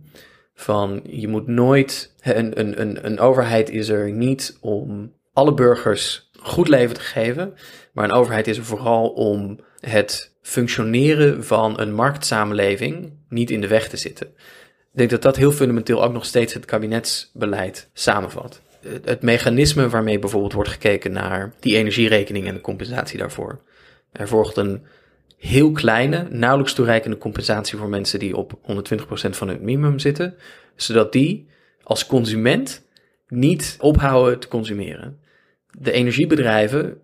[0.54, 2.14] van je moet nooit...
[2.22, 7.54] Een, een, een, een overheid is er niet om alle burgers goed leven te geven...
[7.92, 13.68] Maar een overheid is er vooral om het functioneren van een marktsamenleving niet in de
[13.68, 14.28] weg te zitten.
[14.28, 18.62] Ik denk dat dat heel fundamenteel ook nog steeds het kabinetsbeleid samenvat.
[19.04, 23.62] Het- mechanisme waarmee bijvoorbeeld wordt gekeken naar die energierekening en de compensatie daarvoor.
[24.12, 24.86] Er volgt een
[25.38, 30.36] heel kleine, nauwelijks toereikende compensatie voor mensen die op 120% van het minimum zitten,
[30.76, 31.48] zodat die
[31.84, 32.88] als consument
[33.28, 35.20] niet ophouden te consumeren.
[35.80, 37.02] De energiebedrijven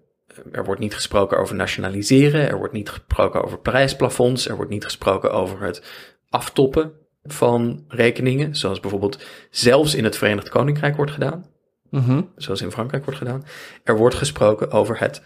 [0.52, 4.84] er wordt niet gesproken over nationaliseren, er wordt niet gesproken over prijsplafonds, er wordt niet
[4.84, 5.84] gesproken over het
[6.30, 6.92] aftoppen
[7.24, 11.46] van rekeningen, zoals bijvoorbeeld zelfs in het Verenigd Koninkrijk wordt gedaan,
[11.90, 12.22] Mhm.
[12.36, 13.46] zoals in Frankrijk wordt gedaan.
[13.84, 15.22] Er wordt gesproken over het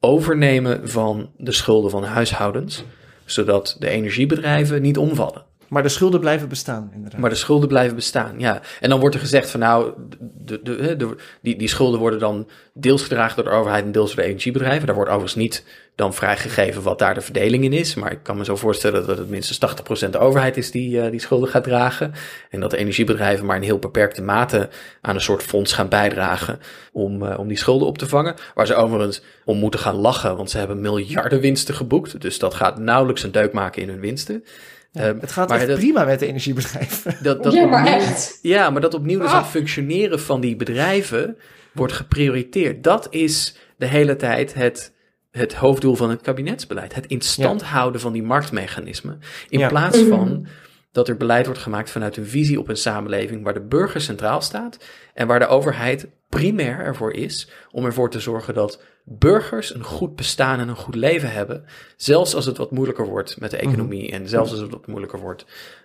[0.00, 2.84] overnemen van de schulden van huishoudens,
[3.24, 5.44] zodat de energiebedrijven niet omvallen.
[5.70, 7.20] Maar de schulden blijven bestaan, inderdaad.
[7.20, 8.60] Maar de schulden blijven bestaan, ja.
[8.80, 12.48] En dan wordt er gezegd van nou, de, de, de, die, die schulden worden dan
[12.74, 14.86] deels gedragen door de overheid en deels door de energiebedrijven.
[14.86, 15.64] Daar wordt overigens niet
[15.94, 17.94] dan vrijgegeven wat daar de verdeling in is.
[17.94, 19.58] Maar ik kan me zo voorstellen dat het minstens
[20.06, 22.12] 80% de overheid is die eh, die schulden gaat dragen.
[22.50, 24.68] En dat de energiebedrijven maar in heel beperkte mate
[25.00, 26.60] aan een soort fonds gaan bijdragen
[26.92, 28.34] om, eh, om die schulden op te vangen.
[28.54, 32.20] Waar ze overigens om moeten gaan lachen, want ze hebben miljarden winsten geboekt.
[32.20, 34.44] Dus dat gaat nauwelijks een deuk maken in hun winsten.
[34.92, 37.16] Ehm, het gaat maar echt dat- prima met de energiebedrijven.
[37.22, 38.38] dat, dat ja, maar opnieuw- echt.
[38.42, 39.36] ja, maar dat opnieuw dus Ah.
[39.38, 41.36] het functioneren van die bedrijven
[41.72, 42.84] wordt geprioriteerd.
[42.84, 44.92] Dat is de hele tijd het,
[45.30, 46.94] het hoofddoel van het kabinetsbeleid.
[46.94, 49.20] Het in stand houden van die marktmechanismen.
[49.48, 49.68] In Ja.
[49.68, 50.46] plaats van
[50.92, 54.40] dat er beleid wordt gemaakt vanuit een visie op een samenleving waar de burger centraal
[54.40, 54.84] staat
[55.14, 58.82] en waar de overheid primair ervoor is om ervoor te zorgen dat
[59.18, 61.64] burgers een goed bestaan en een goed leven hebben,
[61.96, 65.20] zelfs als het wat moeilijker wordt met de economie en zelfs als het wat moeilijker
[65.20, 65.44] wordt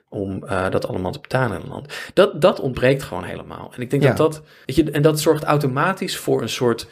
[0.09, 1.93] om eh, dat allemaal te betalen in een land.
[2.13, 3.71] Dat, dat ontbreekt gewoon helemaal.
[3.75, 4.07] En ik denk Ja.
[4.07, 6.87] dat dat, weet je, en dat zorgt automatisch voor een soort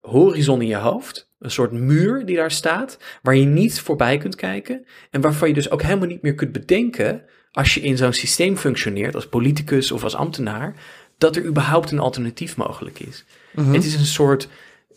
[0.00, 4.34] horizon in je hoofd, een soort muur die daar staat, waar je niet voorbij kunt
[4.34, 8.12] kijken en waarvan je dus ook helemaal niet meer kunt bedenken, als je in zo'n
[8.12, 10.74] systeem functioneert, als politicus of als ambtenaar,
[11.18, 13.24] dat er überhaupt een alternatief mogelijk is.
[13.54, 13.72] Mhm.
[13.72, 14.48] Het is een soort,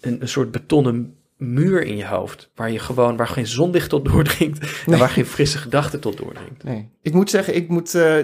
[0.01, 4.05] een, een soort betonnen muur in je hoofd, waar je gewoon, waar geen zonlicht tot
[4.05, 6.63] doordringt en waar geen frisse gedachte tot doordringt.
[6.63, 6.89] Nee.
[7.01, 8.15] Ik moet zeggen, ik moet eh,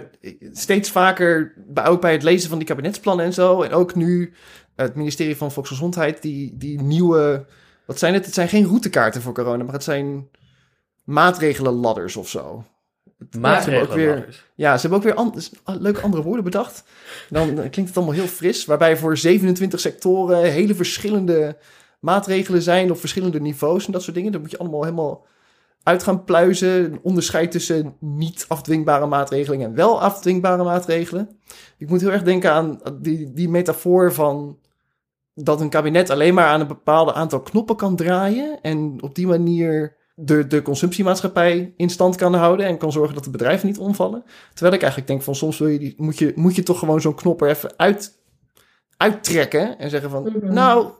[0.52, 4.34] steeds vaker, bij- ook bij het lezen van die kabinetsplannen en zo, en ook nu
[4.76, 7.46] het ministerie van Volksgezondheid, die, die nieuwe,
[7.86, 8.26] wat zijn het?
[8.26, 10.28] Het zijn geen routekaarten voor corona, maar het zijn
[11.04, 12.64] maatregelenladders of zo.
[13.40, 13.90] Maatregelen.
[13.90, 14.46] ook weer-.
[14.56, 16.84] Ja, ze hebben ook weer ah, leuke andere woorden bedacht.
[17.30, 21.58] Dan eh, klinkt het allemaal heel fris, waarbij voor 27 sectoren hele verschillende
[22.00, 24.32] maatregelen zijn op verschillende niveaus en dat soort dingen.
[24.32, 25.26] Dat moet je allemaal helemaal
[25.84, 26.84] uit gaan pluizen.
[26.84, 31.40] Een onderscheid tussen niet afdwingbare maatregelen en wel afdwingbare maatregelen.
[31.78, 34.60] Ik moet heel erg denken aan die, die metafoor van
[35.34, 39.28] dat een kabinet alleen maar aan een bepaald aantal knoppen kan draaien en op die
[39.28, 43.78] manier de, de consumptiemaatschappij in stand kan houden en kan zorgen dat de bedrijven niet
[43.78, 44.24] omvallen.
[44.54, 47.02] Terwijl ik eigenlijk denk van soms wil je die, moet, je, moet je toch gewoon
[47.02, 48.22] zo'n knop er even uit,
[48.98, 50.54] uittrekken en zeggen van Mhm.
[50.54, 50.92] nou,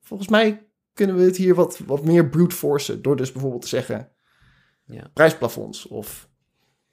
[0.00, 3.68] volgens mij kunnen we het hier wat, wat meer brute forcen door dus bijvoorbeeld te
[3.68, 4.08] zeggen
[4.84, 5.10] Ja.
[5.14, 6.25] prijsplafonds of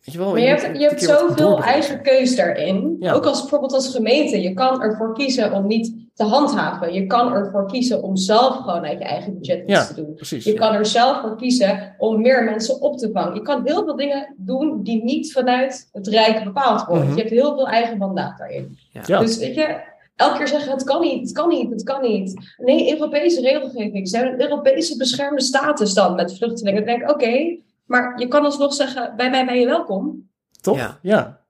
[0.03, 0.31] weet je wel.
[0.31, 2.95] Maar je hebt, je hebt zoveel eigen keus daarin.
[2.99, 3.13] Ja.
[3.13, 4.41] Ook als bijvoorbeeld als gemeente.
[4.41, 6.93] Je kan ervoor kiezen om niet te handhaven.
[6.93, 9.85] Je kan ervoor kiezen om zelf gewoon uit je eigen budget iets Ja.
[9.85, 10.13] te doen.
[10.13, 10.43] Precies.
[10.43, 13.33] Je kan er zelf voor kiezen om meer mensen op te vangen.
[13.33, 17.05] Je kan heel veel dingen doen die niet vanuit het Rijk bepaald worden.
[17.05, 17.15] Mhm.
[17.15, 18.77] Je hebt heel veel eigen mandaat daarin.
[19.05, 19.19] Ja.
[19.19, 19.75] Dus weet je,
[20.15, 22.53] elke keer zeggen het kan niet, het kan niet, het kan niet.
[22.57, 24.09] Nee, Europese regelgeving.
[24.09, 26.85] Ze hebben een Europese beschermde status dan met vluchtelingen.
[26.85, 27.57] Dan denk ik, oké,
[27.93, 30.29] maar je kan alsnog zeggen, bij mij ben je welkom.
[30.61, 30.77] Toch?
[30.77, 30.99] Ja.
[31.01, 31.41] ja.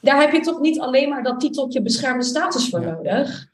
[0.00, 2.90] Daar heb je toch niet alleen maar dat titeltje beschermde status voor Ja.
[2.90, 3.46] nodig?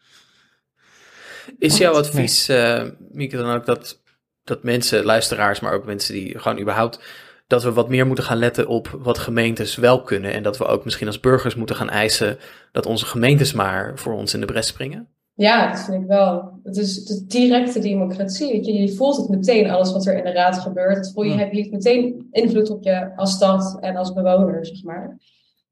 [1.58, 4.02] Is jouw advies, eh Mieke, dan ook dat,
[4.44, 7.00] dat mensen, luisteraars, maar ook mensen die gewoon überhaupt,
[7.46, 10.64] dat we wat meer moeten gaan letten op wat gemeentes wel kunnen en dat we
[10.64, 12.38] ook misschien als burgers moeten gaan eisen
[12.72, 15.08] dat onze gemeentes maar voor ons in de bres springen?
[15.34, 16.50] Ja, dat vind ik wel.
[16.62, 18.52] Het is, is directe democratie.
[18.52, 21.12] Weet je, je voelt het meteen, alles wat er in de raad gebeurt.
[21.12, 25.18] Voel je, het heeft meteen invloed op je als stad en als bewoner, zeg maar.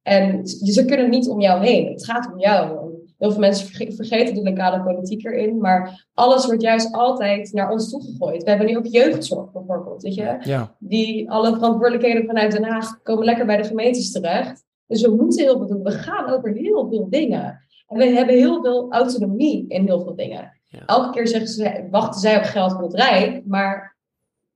[0.02, 1.86] En ze kunnen niet om jou heen.
[1.86, 2.88] Het gaat om jou.
[3.18, 7.70] Heel veel mensen verge- vergeten de lokale politiek erin, maar alles wordt juist altijd naar
[7.70, 8.42] ons toegegooid.
[8.42, 10.36] We hebben nu ook jeugdzorg bijvoorbeeld, weet je.
[10.40, 10.76] Ja.
[10.78, 14.64] Die alle verantwoordelijkheden vanuit Den Haag komen lekker bij de gemeentes terecht.
[14.86, 15.82] Dus we moeten heel veel doen.
[15.82, 17.58] We gaan over heel veel dingen.
[17.90, 20.52] En we hebben heel veel autonomie in heel veel dingen.
[20.66, 20.86] Ja.
[20.86, 23.96] Elke keer zeggen ze, wachten zij op geld van het Rijk, maar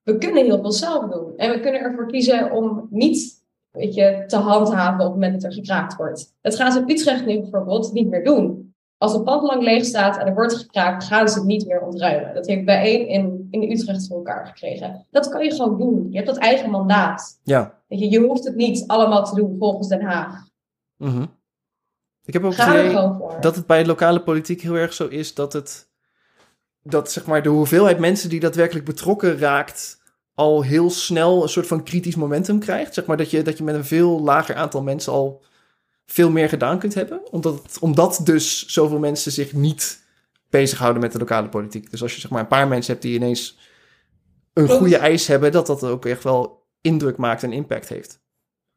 [0.03, 1.37] we kunnen heel veel zelf doen.
[1.37, 3.43] En we kunnen ervoor kiezen om niet
[3.75, 6.35] weet je, te handhaven op het moment dat er gekraakt wordt.
[6.41, 8.75] Dat gaan ze in Utrecht nu bijvoorbeeld niet meer doen.
[8.99, 11.81] Als een pand lang leeg staat en er wordt gekraakt, gaan ze het niet meer
[11.81, 12.35] ontruimen.
[12.35, 15.07] Dat heeft bijeen in, in Utrecht voor elkaar gekregen.
[15.11, 16.07] Dat kan je gewoon doen.
[16.11, 17.41] Je hebt dat eigen mandaat.
[17.43, 17.79] Ja.
[17.89, 20.49] Weet je, je hoeft het niet allemaal te doen volgens Den Haag.
[20.97, 21.27] Mhm.
[22.25, 22.93] Ik heb ook idee
[23.41, 25.89] dat het bij lokale politiek heel erg zo is dat het
[26.83, 30.03] dat zeg maar de hoeveelheid mensen die daadwerkelijk betrokken raakt
[30.35, 32.95] al heel snel een soort van kritisch momentum krijgt.
[32.95, 35.45] Zeg maar dat je, dat je met een veel lager aantal mensen al
[36.07, 37.33] veel meer gedaan kunt hebben.
[37.33, 40.03] Omdat, het- omdat dus zoveel mensen zich niet
[40.51, 41.91] bezighouden met de lokale politiek.
[41.91, 43.59] Dus als je zeg maar een paar mensen hebt die ineens
[44.53, 48.21] een goede eis hebben, dat dat ook echt wel indruk maakt en impact heeft.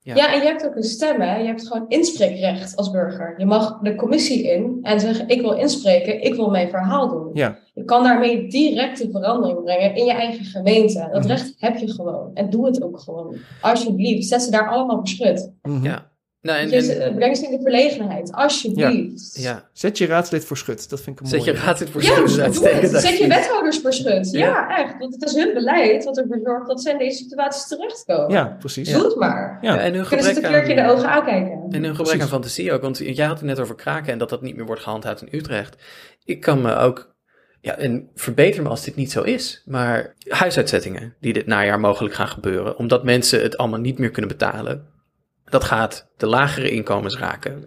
[0.07, 0.15] Ja.
[0.15, 1.37] Ja, en je hebt ook een stem, hè?
[1.37, 3.33] Je hebt gewoon inspreekrecht als burger.
[3.37, 7.29] Je mag de commissie in en zeggen: Ik wil inspreken, ik wil mijn verhaal doen.
[7.33, 7.57] Ja.
[7.73, 11.07] Je kan daarmee directe verandering brengen in je eigen gemeente.
[11.11, 11.27] Dat Mhm.
[11.27, 12.31] recht heb je gewoon.
[12.33, 13.35] En doe het ook gewoon.
[13.61, 15.53] Alsjeblieft, zet ze daar allemaal voor schut.
[15.61, 15.83] Mhm.
[15.83, 16.11] Ja.
[16.41, 18.31] Nou, en, en- eh, breng ze in de verlegenheid.
[18.31, 19.38] Alsjeblieft.
[19.41, 19.69] ja.
[19.73, 20.89] Zet je raadslid voor schut.
[20.89, 21.63] Dat vind ik een Zet je mooie.
[21.65, 23.01] raad in voor Ja, schut, uitstekend het.
[23.01, 24.31] Zet je wethouders voor schut.
[24.31, 24.39] Ja.
[24.39, 24.77] Ja.
[24.83, 24.97] echt.
[24.99, 28.29] Want het is hun beleid wat ervoor zorgt dat ze in deze situaties terechtkomen.
[28.31, 28.91] Ja, precies.
[28.91, 29.57] Doe het maar.
[29.61, 29.73] Ja.
[29.73, 31.65] Ja, en hun Kunnen ze het gebrek een keertje in de aan, ogen aankijken.
[31.71, 34.29] en hun gebrek aan fantasie ook, want jij had het net over kraken en dat
[34.29, 35.75] dat niet meer wordt gehandhaafd in Utrecht.
[36.25, 37.15] Ik kan me ook,
[37.61, 42.15] ja, en verbeter me als dit niet zo is, maar huisuitzettingen die dit najaar mogelijk
[42.15, 44.95] gaan gebeuren, omdat mensen het allemaal niet meer kunnen betalen.
[45.49, 47.63] Dat gaat de lagere inkomens raken.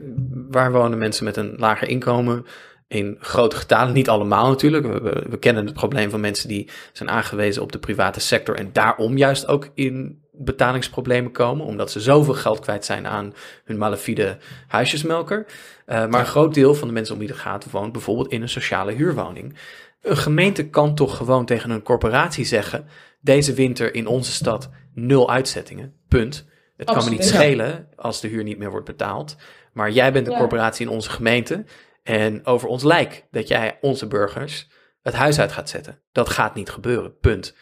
[0.50, 2.46] Waar wonen mensen met een lager inkomen?
[2.88, 4.86] In grote getalen, niet allemaal natuurlijk.
[4.86, 8.56] We, we, we kennen het probleem van mensen die zijn aangewezen op de private sector
[8.56, 13.78] en daarom juist ook in betalingsproblemen komen, omdat ze zoveel geld kwijt zijn aan hun
[13.78, 15.46] malafide huisjesmelker.
[15.86, 18.42] Uh, maar een groot deel van de mensen om wie het gaat woont bijvoorbeeld in
[18.42, 19.56] een sociale huurwoning.
[20.02, 22.86] Een gemeente kan toch gewoon tegen een corporatie zeggen:
[23.20, 25.94] deze winter in onze stad nul uitzettingen.
[26.08, 26.48] Punt.
[26.80, 29.36] Het kan me niet schelen als de huur niet meer wordt betaald.
[29.72, 30.38] Maar jij bent een Ja.
[30.38, 31.64] corporatie in onze gemeente.
[32.02, 34.68] En over ons lijk dat jij onze burgers
[35.02, 36.00] het huis uit gaat zetten.
[36.12, 37.56] Dat gaat niet gebeuren, punt.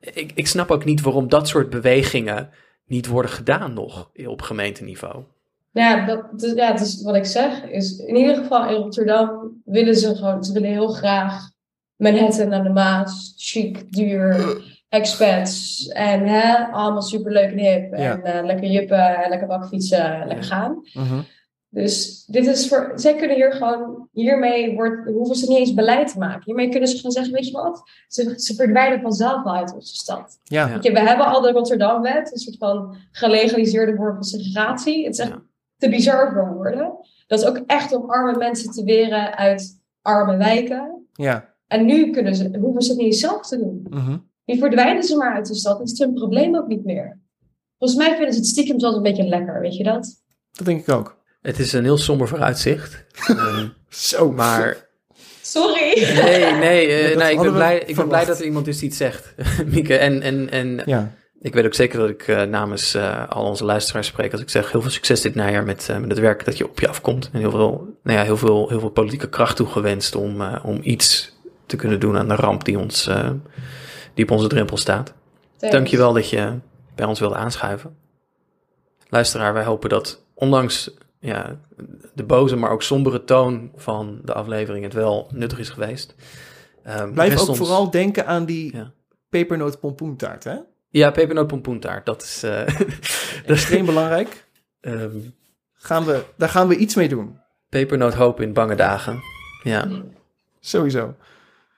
[0.00, 2.50] Ik, ik snap ook niet waarom dat soort bewegingen
[2.86, 5.24] niet worden gedaan nog op gemeenteniveau.
[5.72, 7.62] Ja, dat, ja, het is wat ik zeg.
[7.62, 11.50] Is in ieder geval in Rotterdam willen ze gewoon, ze willen heel graag
[11.96, 14.62] Manhattan aan de Maas, chic, duur,
[14.94, 17.92] expats en hè, allemaal superleuk en hip.
[17.92, 20.82] En uh, lekker juppen en lekker bakfietsen en lekker gaan.
[20.92, 21.20] Mhm.
[21.68, 26.12] Dus dit is voor, zij kunnen hier gewoon, hiermee wordt, hoeven ze niet eens beleid
[26.12, 26.42] te maken.
[26.44, 29.94] Hiermee kunnen ze gewoon zeggen, weet je wat, ze, ze verdwijnen vanzelf al uit onze
[29.94, 30.38] stad.
[30.42, 30.78] Ja.
[30.80, 35.04] Je, we hebben al de Rotterdamwet, een soort van gelegaliseerde vorm van segregatie.
[35.04, 35.42] Het is echt Ja.
[35.76, 36.92] te bizar voor woorden.
[37.26, 41.06] Dat is ook echt om arme mensen te weren uit arme wijken.
[41.12, 41.54] Ja.
[41.66, 43.86] En nu kunnen ze, hoeven ze het niet eens zelf te doen.
[43.90, 44.16] Mhm.
[44.44, 45.78] Nu verdwijnen ze maar uit de stad.
[45.78, 47.18] Het is hun probleem ook niet meer.
[47.78, 50.22] Volgens mij vinden ze het stiekem zelfs een beetje lekker, weet je dat?
[50.52, 51.22] Dat denk ik ook.
[51.42, 53.04] Het is een heel somber vooruitzicht.
[53.28, 54.32] Ehm, Zo.
[54.32, 54.88] maar
[55.42, 55.92] Sorry.
[56.22, 58.94] nee, nee, eh, nee ik, ben blij, ik ben blij dat er iemand die het
[58.94, 59.34] zegt,
[59.72, 59.96] Mieke.
[59.96, 61.12] En, en, en Ja.
[61.40, 64.50] ik weet ook zeker dat ik eh, namens eh, al onze luisteraars spreek als ik
[64.50, 66.88] zeg heel veel succes dit najaar met, eh, met het werk dat je op je
[66.88, 67.30] afkomt.
[67.32, 70.78] En heel veel, nou ja, heel veel, heel veel politieke kracht toegewenst om, eh, om
[70.82, 71.32] iets
[71.66, 73.30] te kunnen doen aan de ramp die, ons, eh,
[74.14, 75.12] die op onze drempel staat.
[75.58, 76.58] Dankjewel dat je
[76.94, 77.96] bij ons wilde aanschuiven.
[79.08, 81.58] Luisteraar, wij hopen dat ondanks ja,
[82.14, 86.14] de boze, maar ook sombere toon van de aflevering het wel nuttig is geweest.
[86.82, 88.92] Ehm, Blijf ook ons- vooral denken aan die Ja.
[89.28, 90.56] pepernoot pompoentaart, hè?
[90.88, 92.42] Ja, pepernoot pompoentaart, dat is...
[92.42, 92.76] eh, dat
[93.46, 94.44] is Extreem belangrijk.
[94.80, 95.16] ehm,
[95.72, 97.40] Gaan we, daar gaan we iets mee doen.
[97.68, 99.20] pepernoot hoop in bange dagen.
[99.62, 99.88] Ja,
[100.60, 101.14] Sowieso.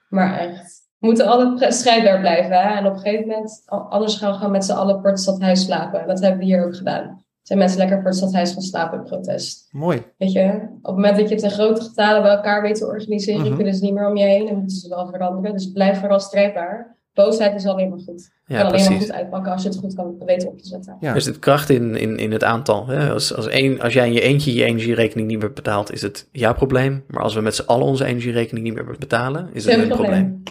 [0.09, 0.81] Maar echt.
[0.99, 2.51] We moeten alle strijdbaar blijven.
[2.51, 2.77] Hè?
[2.77, 5.63] En op een gegeven moment, anders gaan we gewoon met z'n allen voor het stadhuis
[5.63, 6.01] slapen.
[6.01, 7.25] En dat hebben we hier ook gedaan.
[7.41, 9.67] Zijn mensen lekker voor het stadhuis gaan slapen in protest.
[9.71, 10.03] Mooi.
[10.17, 10.43] Weet je,
[10.81, 13.55] op het moment dat je het in grote getalen bij elkaar weet te organiseren, Mhm.
[13.55, 15.51] kunnen ze niet meer om je heen en moeten ze wel veranderen.
[15.53, 16.95] Dus blijf vooral strijdbaar.
[17.13, 18.29] Boosheid is alleen maar goed.
[18.45, 19.05] ja kan alleen maar precies.
[19.05, 20.97] goed uitpakken als je het goed kan weten op te zetten.
[20.99, 21.13] Ja.
[21.15, 22.87] Er zit kracht in, in, in het aantal.
[22.87, 23.11] Hè?
[23.11, 26.27] Als, als, één, als jij in je eentje je energierekening niet meer betaalt, is het
[26.31, 27.03] jouw probleem.
[27.07, 30.43] Maar als we met z'n allen onze energierekening niet meer betalen, is het een probleem.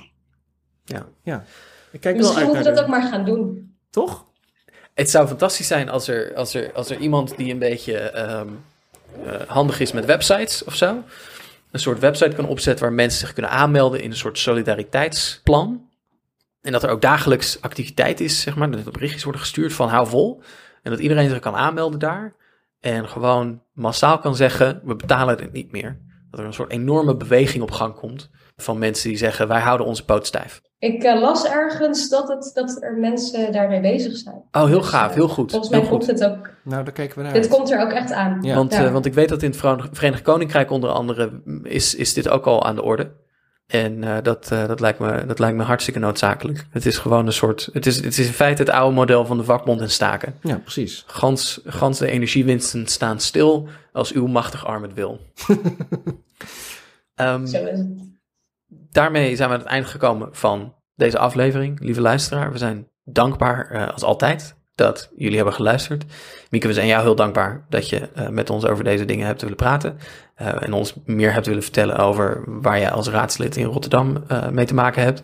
[1.91, 3.75] Ik kijk wel Misschien moeten we dat ook maar gaan doen.
[3.91, 4.25] Toch?
[4.95, 8.49] Het zou fantastisch zijn als er, als er, als er iemand die een beetje ehm,
[9.25, 11.03] eh, handig is met websites of zo,
[11.71, 15.89] een soort website kan opzetten waar mensen zich kunnen aanmelden in een soort solidariteitsplan.
[16.63, 18.71] En dat er ook dagelijks activiteit is, zeg maar.
[18.71, 20.43] Dat er berichtjes worden gestuurd van hou vol.
[20.83, 22.35] En dat iedereen zich kan aanmelden daar.
[22.81, 25.99] En gewoon massaal kan zeggen, we betalen het niet meer.
[26.31, 29.87] Dat er een soort enorme beweging op gang komt van mensen die zeggen, wij houden
[29.87, 30.63] onze poot stijf.
[30.79, 34.43] Ik eh, las ergens dat, het, dat er mensen daarmee bezig zijn.
[34.53, 35.51] Oh, heel Dus, gaaf, heel goed.
[35.51, 35.99] Volgens heel mij goed.
[36.07, 36.51] komt het ook.
[36.65, 37.51] Nou, daar kijken we naar Dit uit.
[37.51, 38.39] komt er ook echt aan.
[38.43, 38.55] Ja.
[38.55, 38.85] Want, Ja.
[38.87, 39.59] eh, want ik weet dat in het
[39.93, 43.11] Verenigd Koninkrijk onder andere is, is dit ook al aan de orde.
[43.67, 46.67] En eh, dat, eh, dat, lijkt me, dat lijkt me hartstikke noodzakelijk.
[46.71, 47.69] Het is gewoon een soort.
[47.73, 50.35] Het is, het is in feite het oude model van de vakbond en staken.
[50.43, 51.05] Ja, precies.
[51.07, 55.21] Gans, gans de energiewinsten staan stil als uw machtig arm het wil.
[57.15, 58.15] Ehm, Zo is het.
[58.97, 61.81] Daarmee zijn we aan het einde gekomen van deze aflevering.
[61.81, 66.05] Lieve luisteraar, we zijn dankbaar eh, als altijd dat jullie hebben geluisterd.
[66.51, 69.41] Mieke, we zijn jou heel dankbaar dat je eh, met ons over deze dingen hebt
[69.41, 69.99] willen praten.
[70.35, 74.65] eh, en ons meer hebt willen vertellen over waar jij als raadslid in Rotterdam mee
[74.65, 75.23] te maken hebt.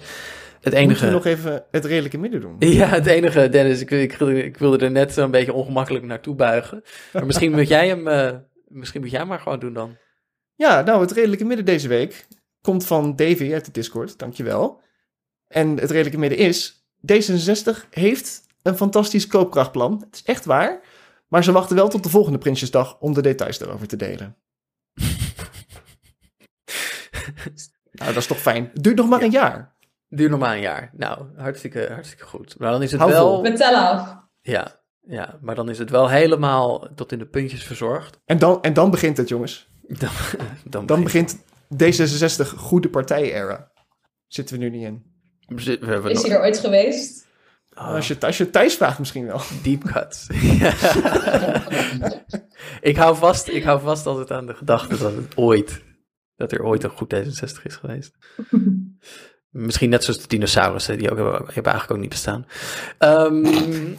[0.60, 1.06] Het enige...
[1.06, 2.56] we nog even het redelijke midden doen?
[2.78, 6.82] Ja, het enige, Dennis, ik, ik, ik wilde er net zo'n beetje ongemakkelijk naartoe buigen.
[7.12, 9.96] Maar misschien moet jij hem, misschien moet jij maar gewoon doen dan.
[10.54, 12.26] Ja, nou, het redelijke midden deze week
[12.62, 14.18] komt van Davy uit de Discord.
[14.18, 14.80] Dankjewel.
[15.46, 16.86] En het redelijke midden is...
[17.12, 20.04] D66 heeft een fantastisch koopkrachtplan.
[20.04, 20.80] Het is echt waar.
[21.28, 24.36] Maar ze wachten wel tot de volgende Prinsjesdag om de details daarover te delen.
[27.92, 28.70] nou, dat is toch fijn.
[28.72, 29.76] Het duurt nog maar een jaar.
[30.08, 30.90] Duurt nog maar een jaar.
[30.96, 32.58] Nou, hartstikke, hartstikke goed.
[32.58, 33.34] Maar dan is het Hou wel...
[33.34, 33.42] vol.
[33.42, 34.16] We tellen af.
[34.40, 38.20] Ja, ja, maar dan is het wel helemaal tot in de puntjes verzorgd.
[38.24, 39.68] En dan, en dan begint het, jongens.
[39.80, 40.10] Dan,
[40.64, 41.38] dan, Dan begint
[41.72, 43.70] D66 goede partij-era.
[44.26, 45.02] Zitten we nu niet in.
[45.46, 47.26] We hebben Is nog- hij er ooit geweest?
[47.74, 49.40] Oh, Als, je, als je Thijs vraagt misschien wel.
[49.62, 50.26] deep cuts.
[52.90, 55.82] ik, hou vast, ik hou vast altijd aan de gedachte dat het ooit,
[56.36, 58.16] dat er ooit een goed D66 is geweest.
[59.50, 62.46] Misschien net zoals de dinosaurussen, die ook hebben, hebben eigenlijk ook niet bestaan.
[62.98, 63.94] Ehm,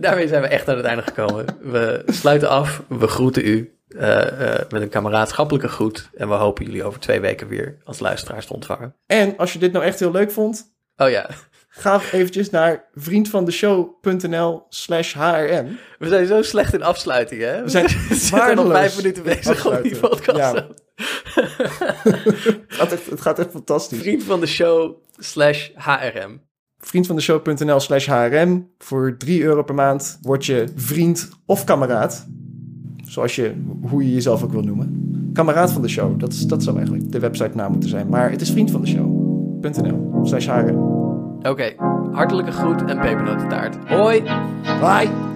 [0.00, 1.46] daarmee zijn we echt aan het einde gekomen.
[1.60, 6.10] We sluiten af, we groeten u eh, eh, met een kameraadschappelijke groet.
[6.14, 8.94] En we hopen jullie over twee weken weer als luisteraars te ontvangen.
[9.06, 11.30] En als je dit nou echt heel leuk vond, Oh ja,
[11.68, 15.78] ga eventjes naar vriendvandeshow.nl slash hrm.
[15.98, 17.62] we zijn zo slecht in afsluiting, hè?
[17.62, 20.52] We zijn zitten nog waardeloos vijf minuten bezig om die podcast Ja.
[22.02, 23.98] het, gaat echt, het gaat echt fantastisch.
[23.98, 26.40] Vriend van de show slash HRM.
[26.78, 28.70] Vriendvandeshow.nl slash HRM.
[28.78, 32.26] Voor 3 euro per maand word je vriend of kameraad.
[33.06, 33.52] Zoals je,
[33.88, 35.30] hoe je jezelf ook wil noemen.
[35.32, 38.08] Kameraad van de show, dat, is, dat zou eigenlijk de website naam moeten zijn.
[38.08, 40.48] Maar het is vriend van de show.nl slash.
[41.42, 41.72] Oké,
[42.12, 43.76] hartelijke groet en pepernotentaart.
[43.88, 44.22] Hoi!
[44.80, 45.35] Bye!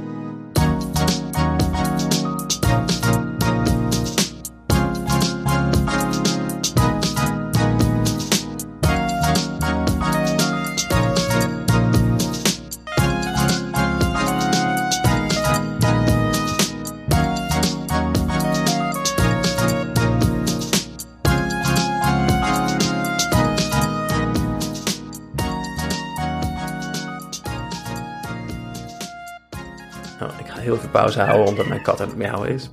[30.91, 32.71] Pauze houden omdat mijn kat aan het miauwen is.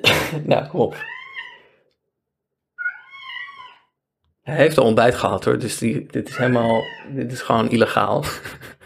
[0.46, 0.96] nou, kom op.
[4.42, 8.24] Hij heeft al ontbijt gehad hoor, dus die, dit is helemaal, dit is gewoon illegaal.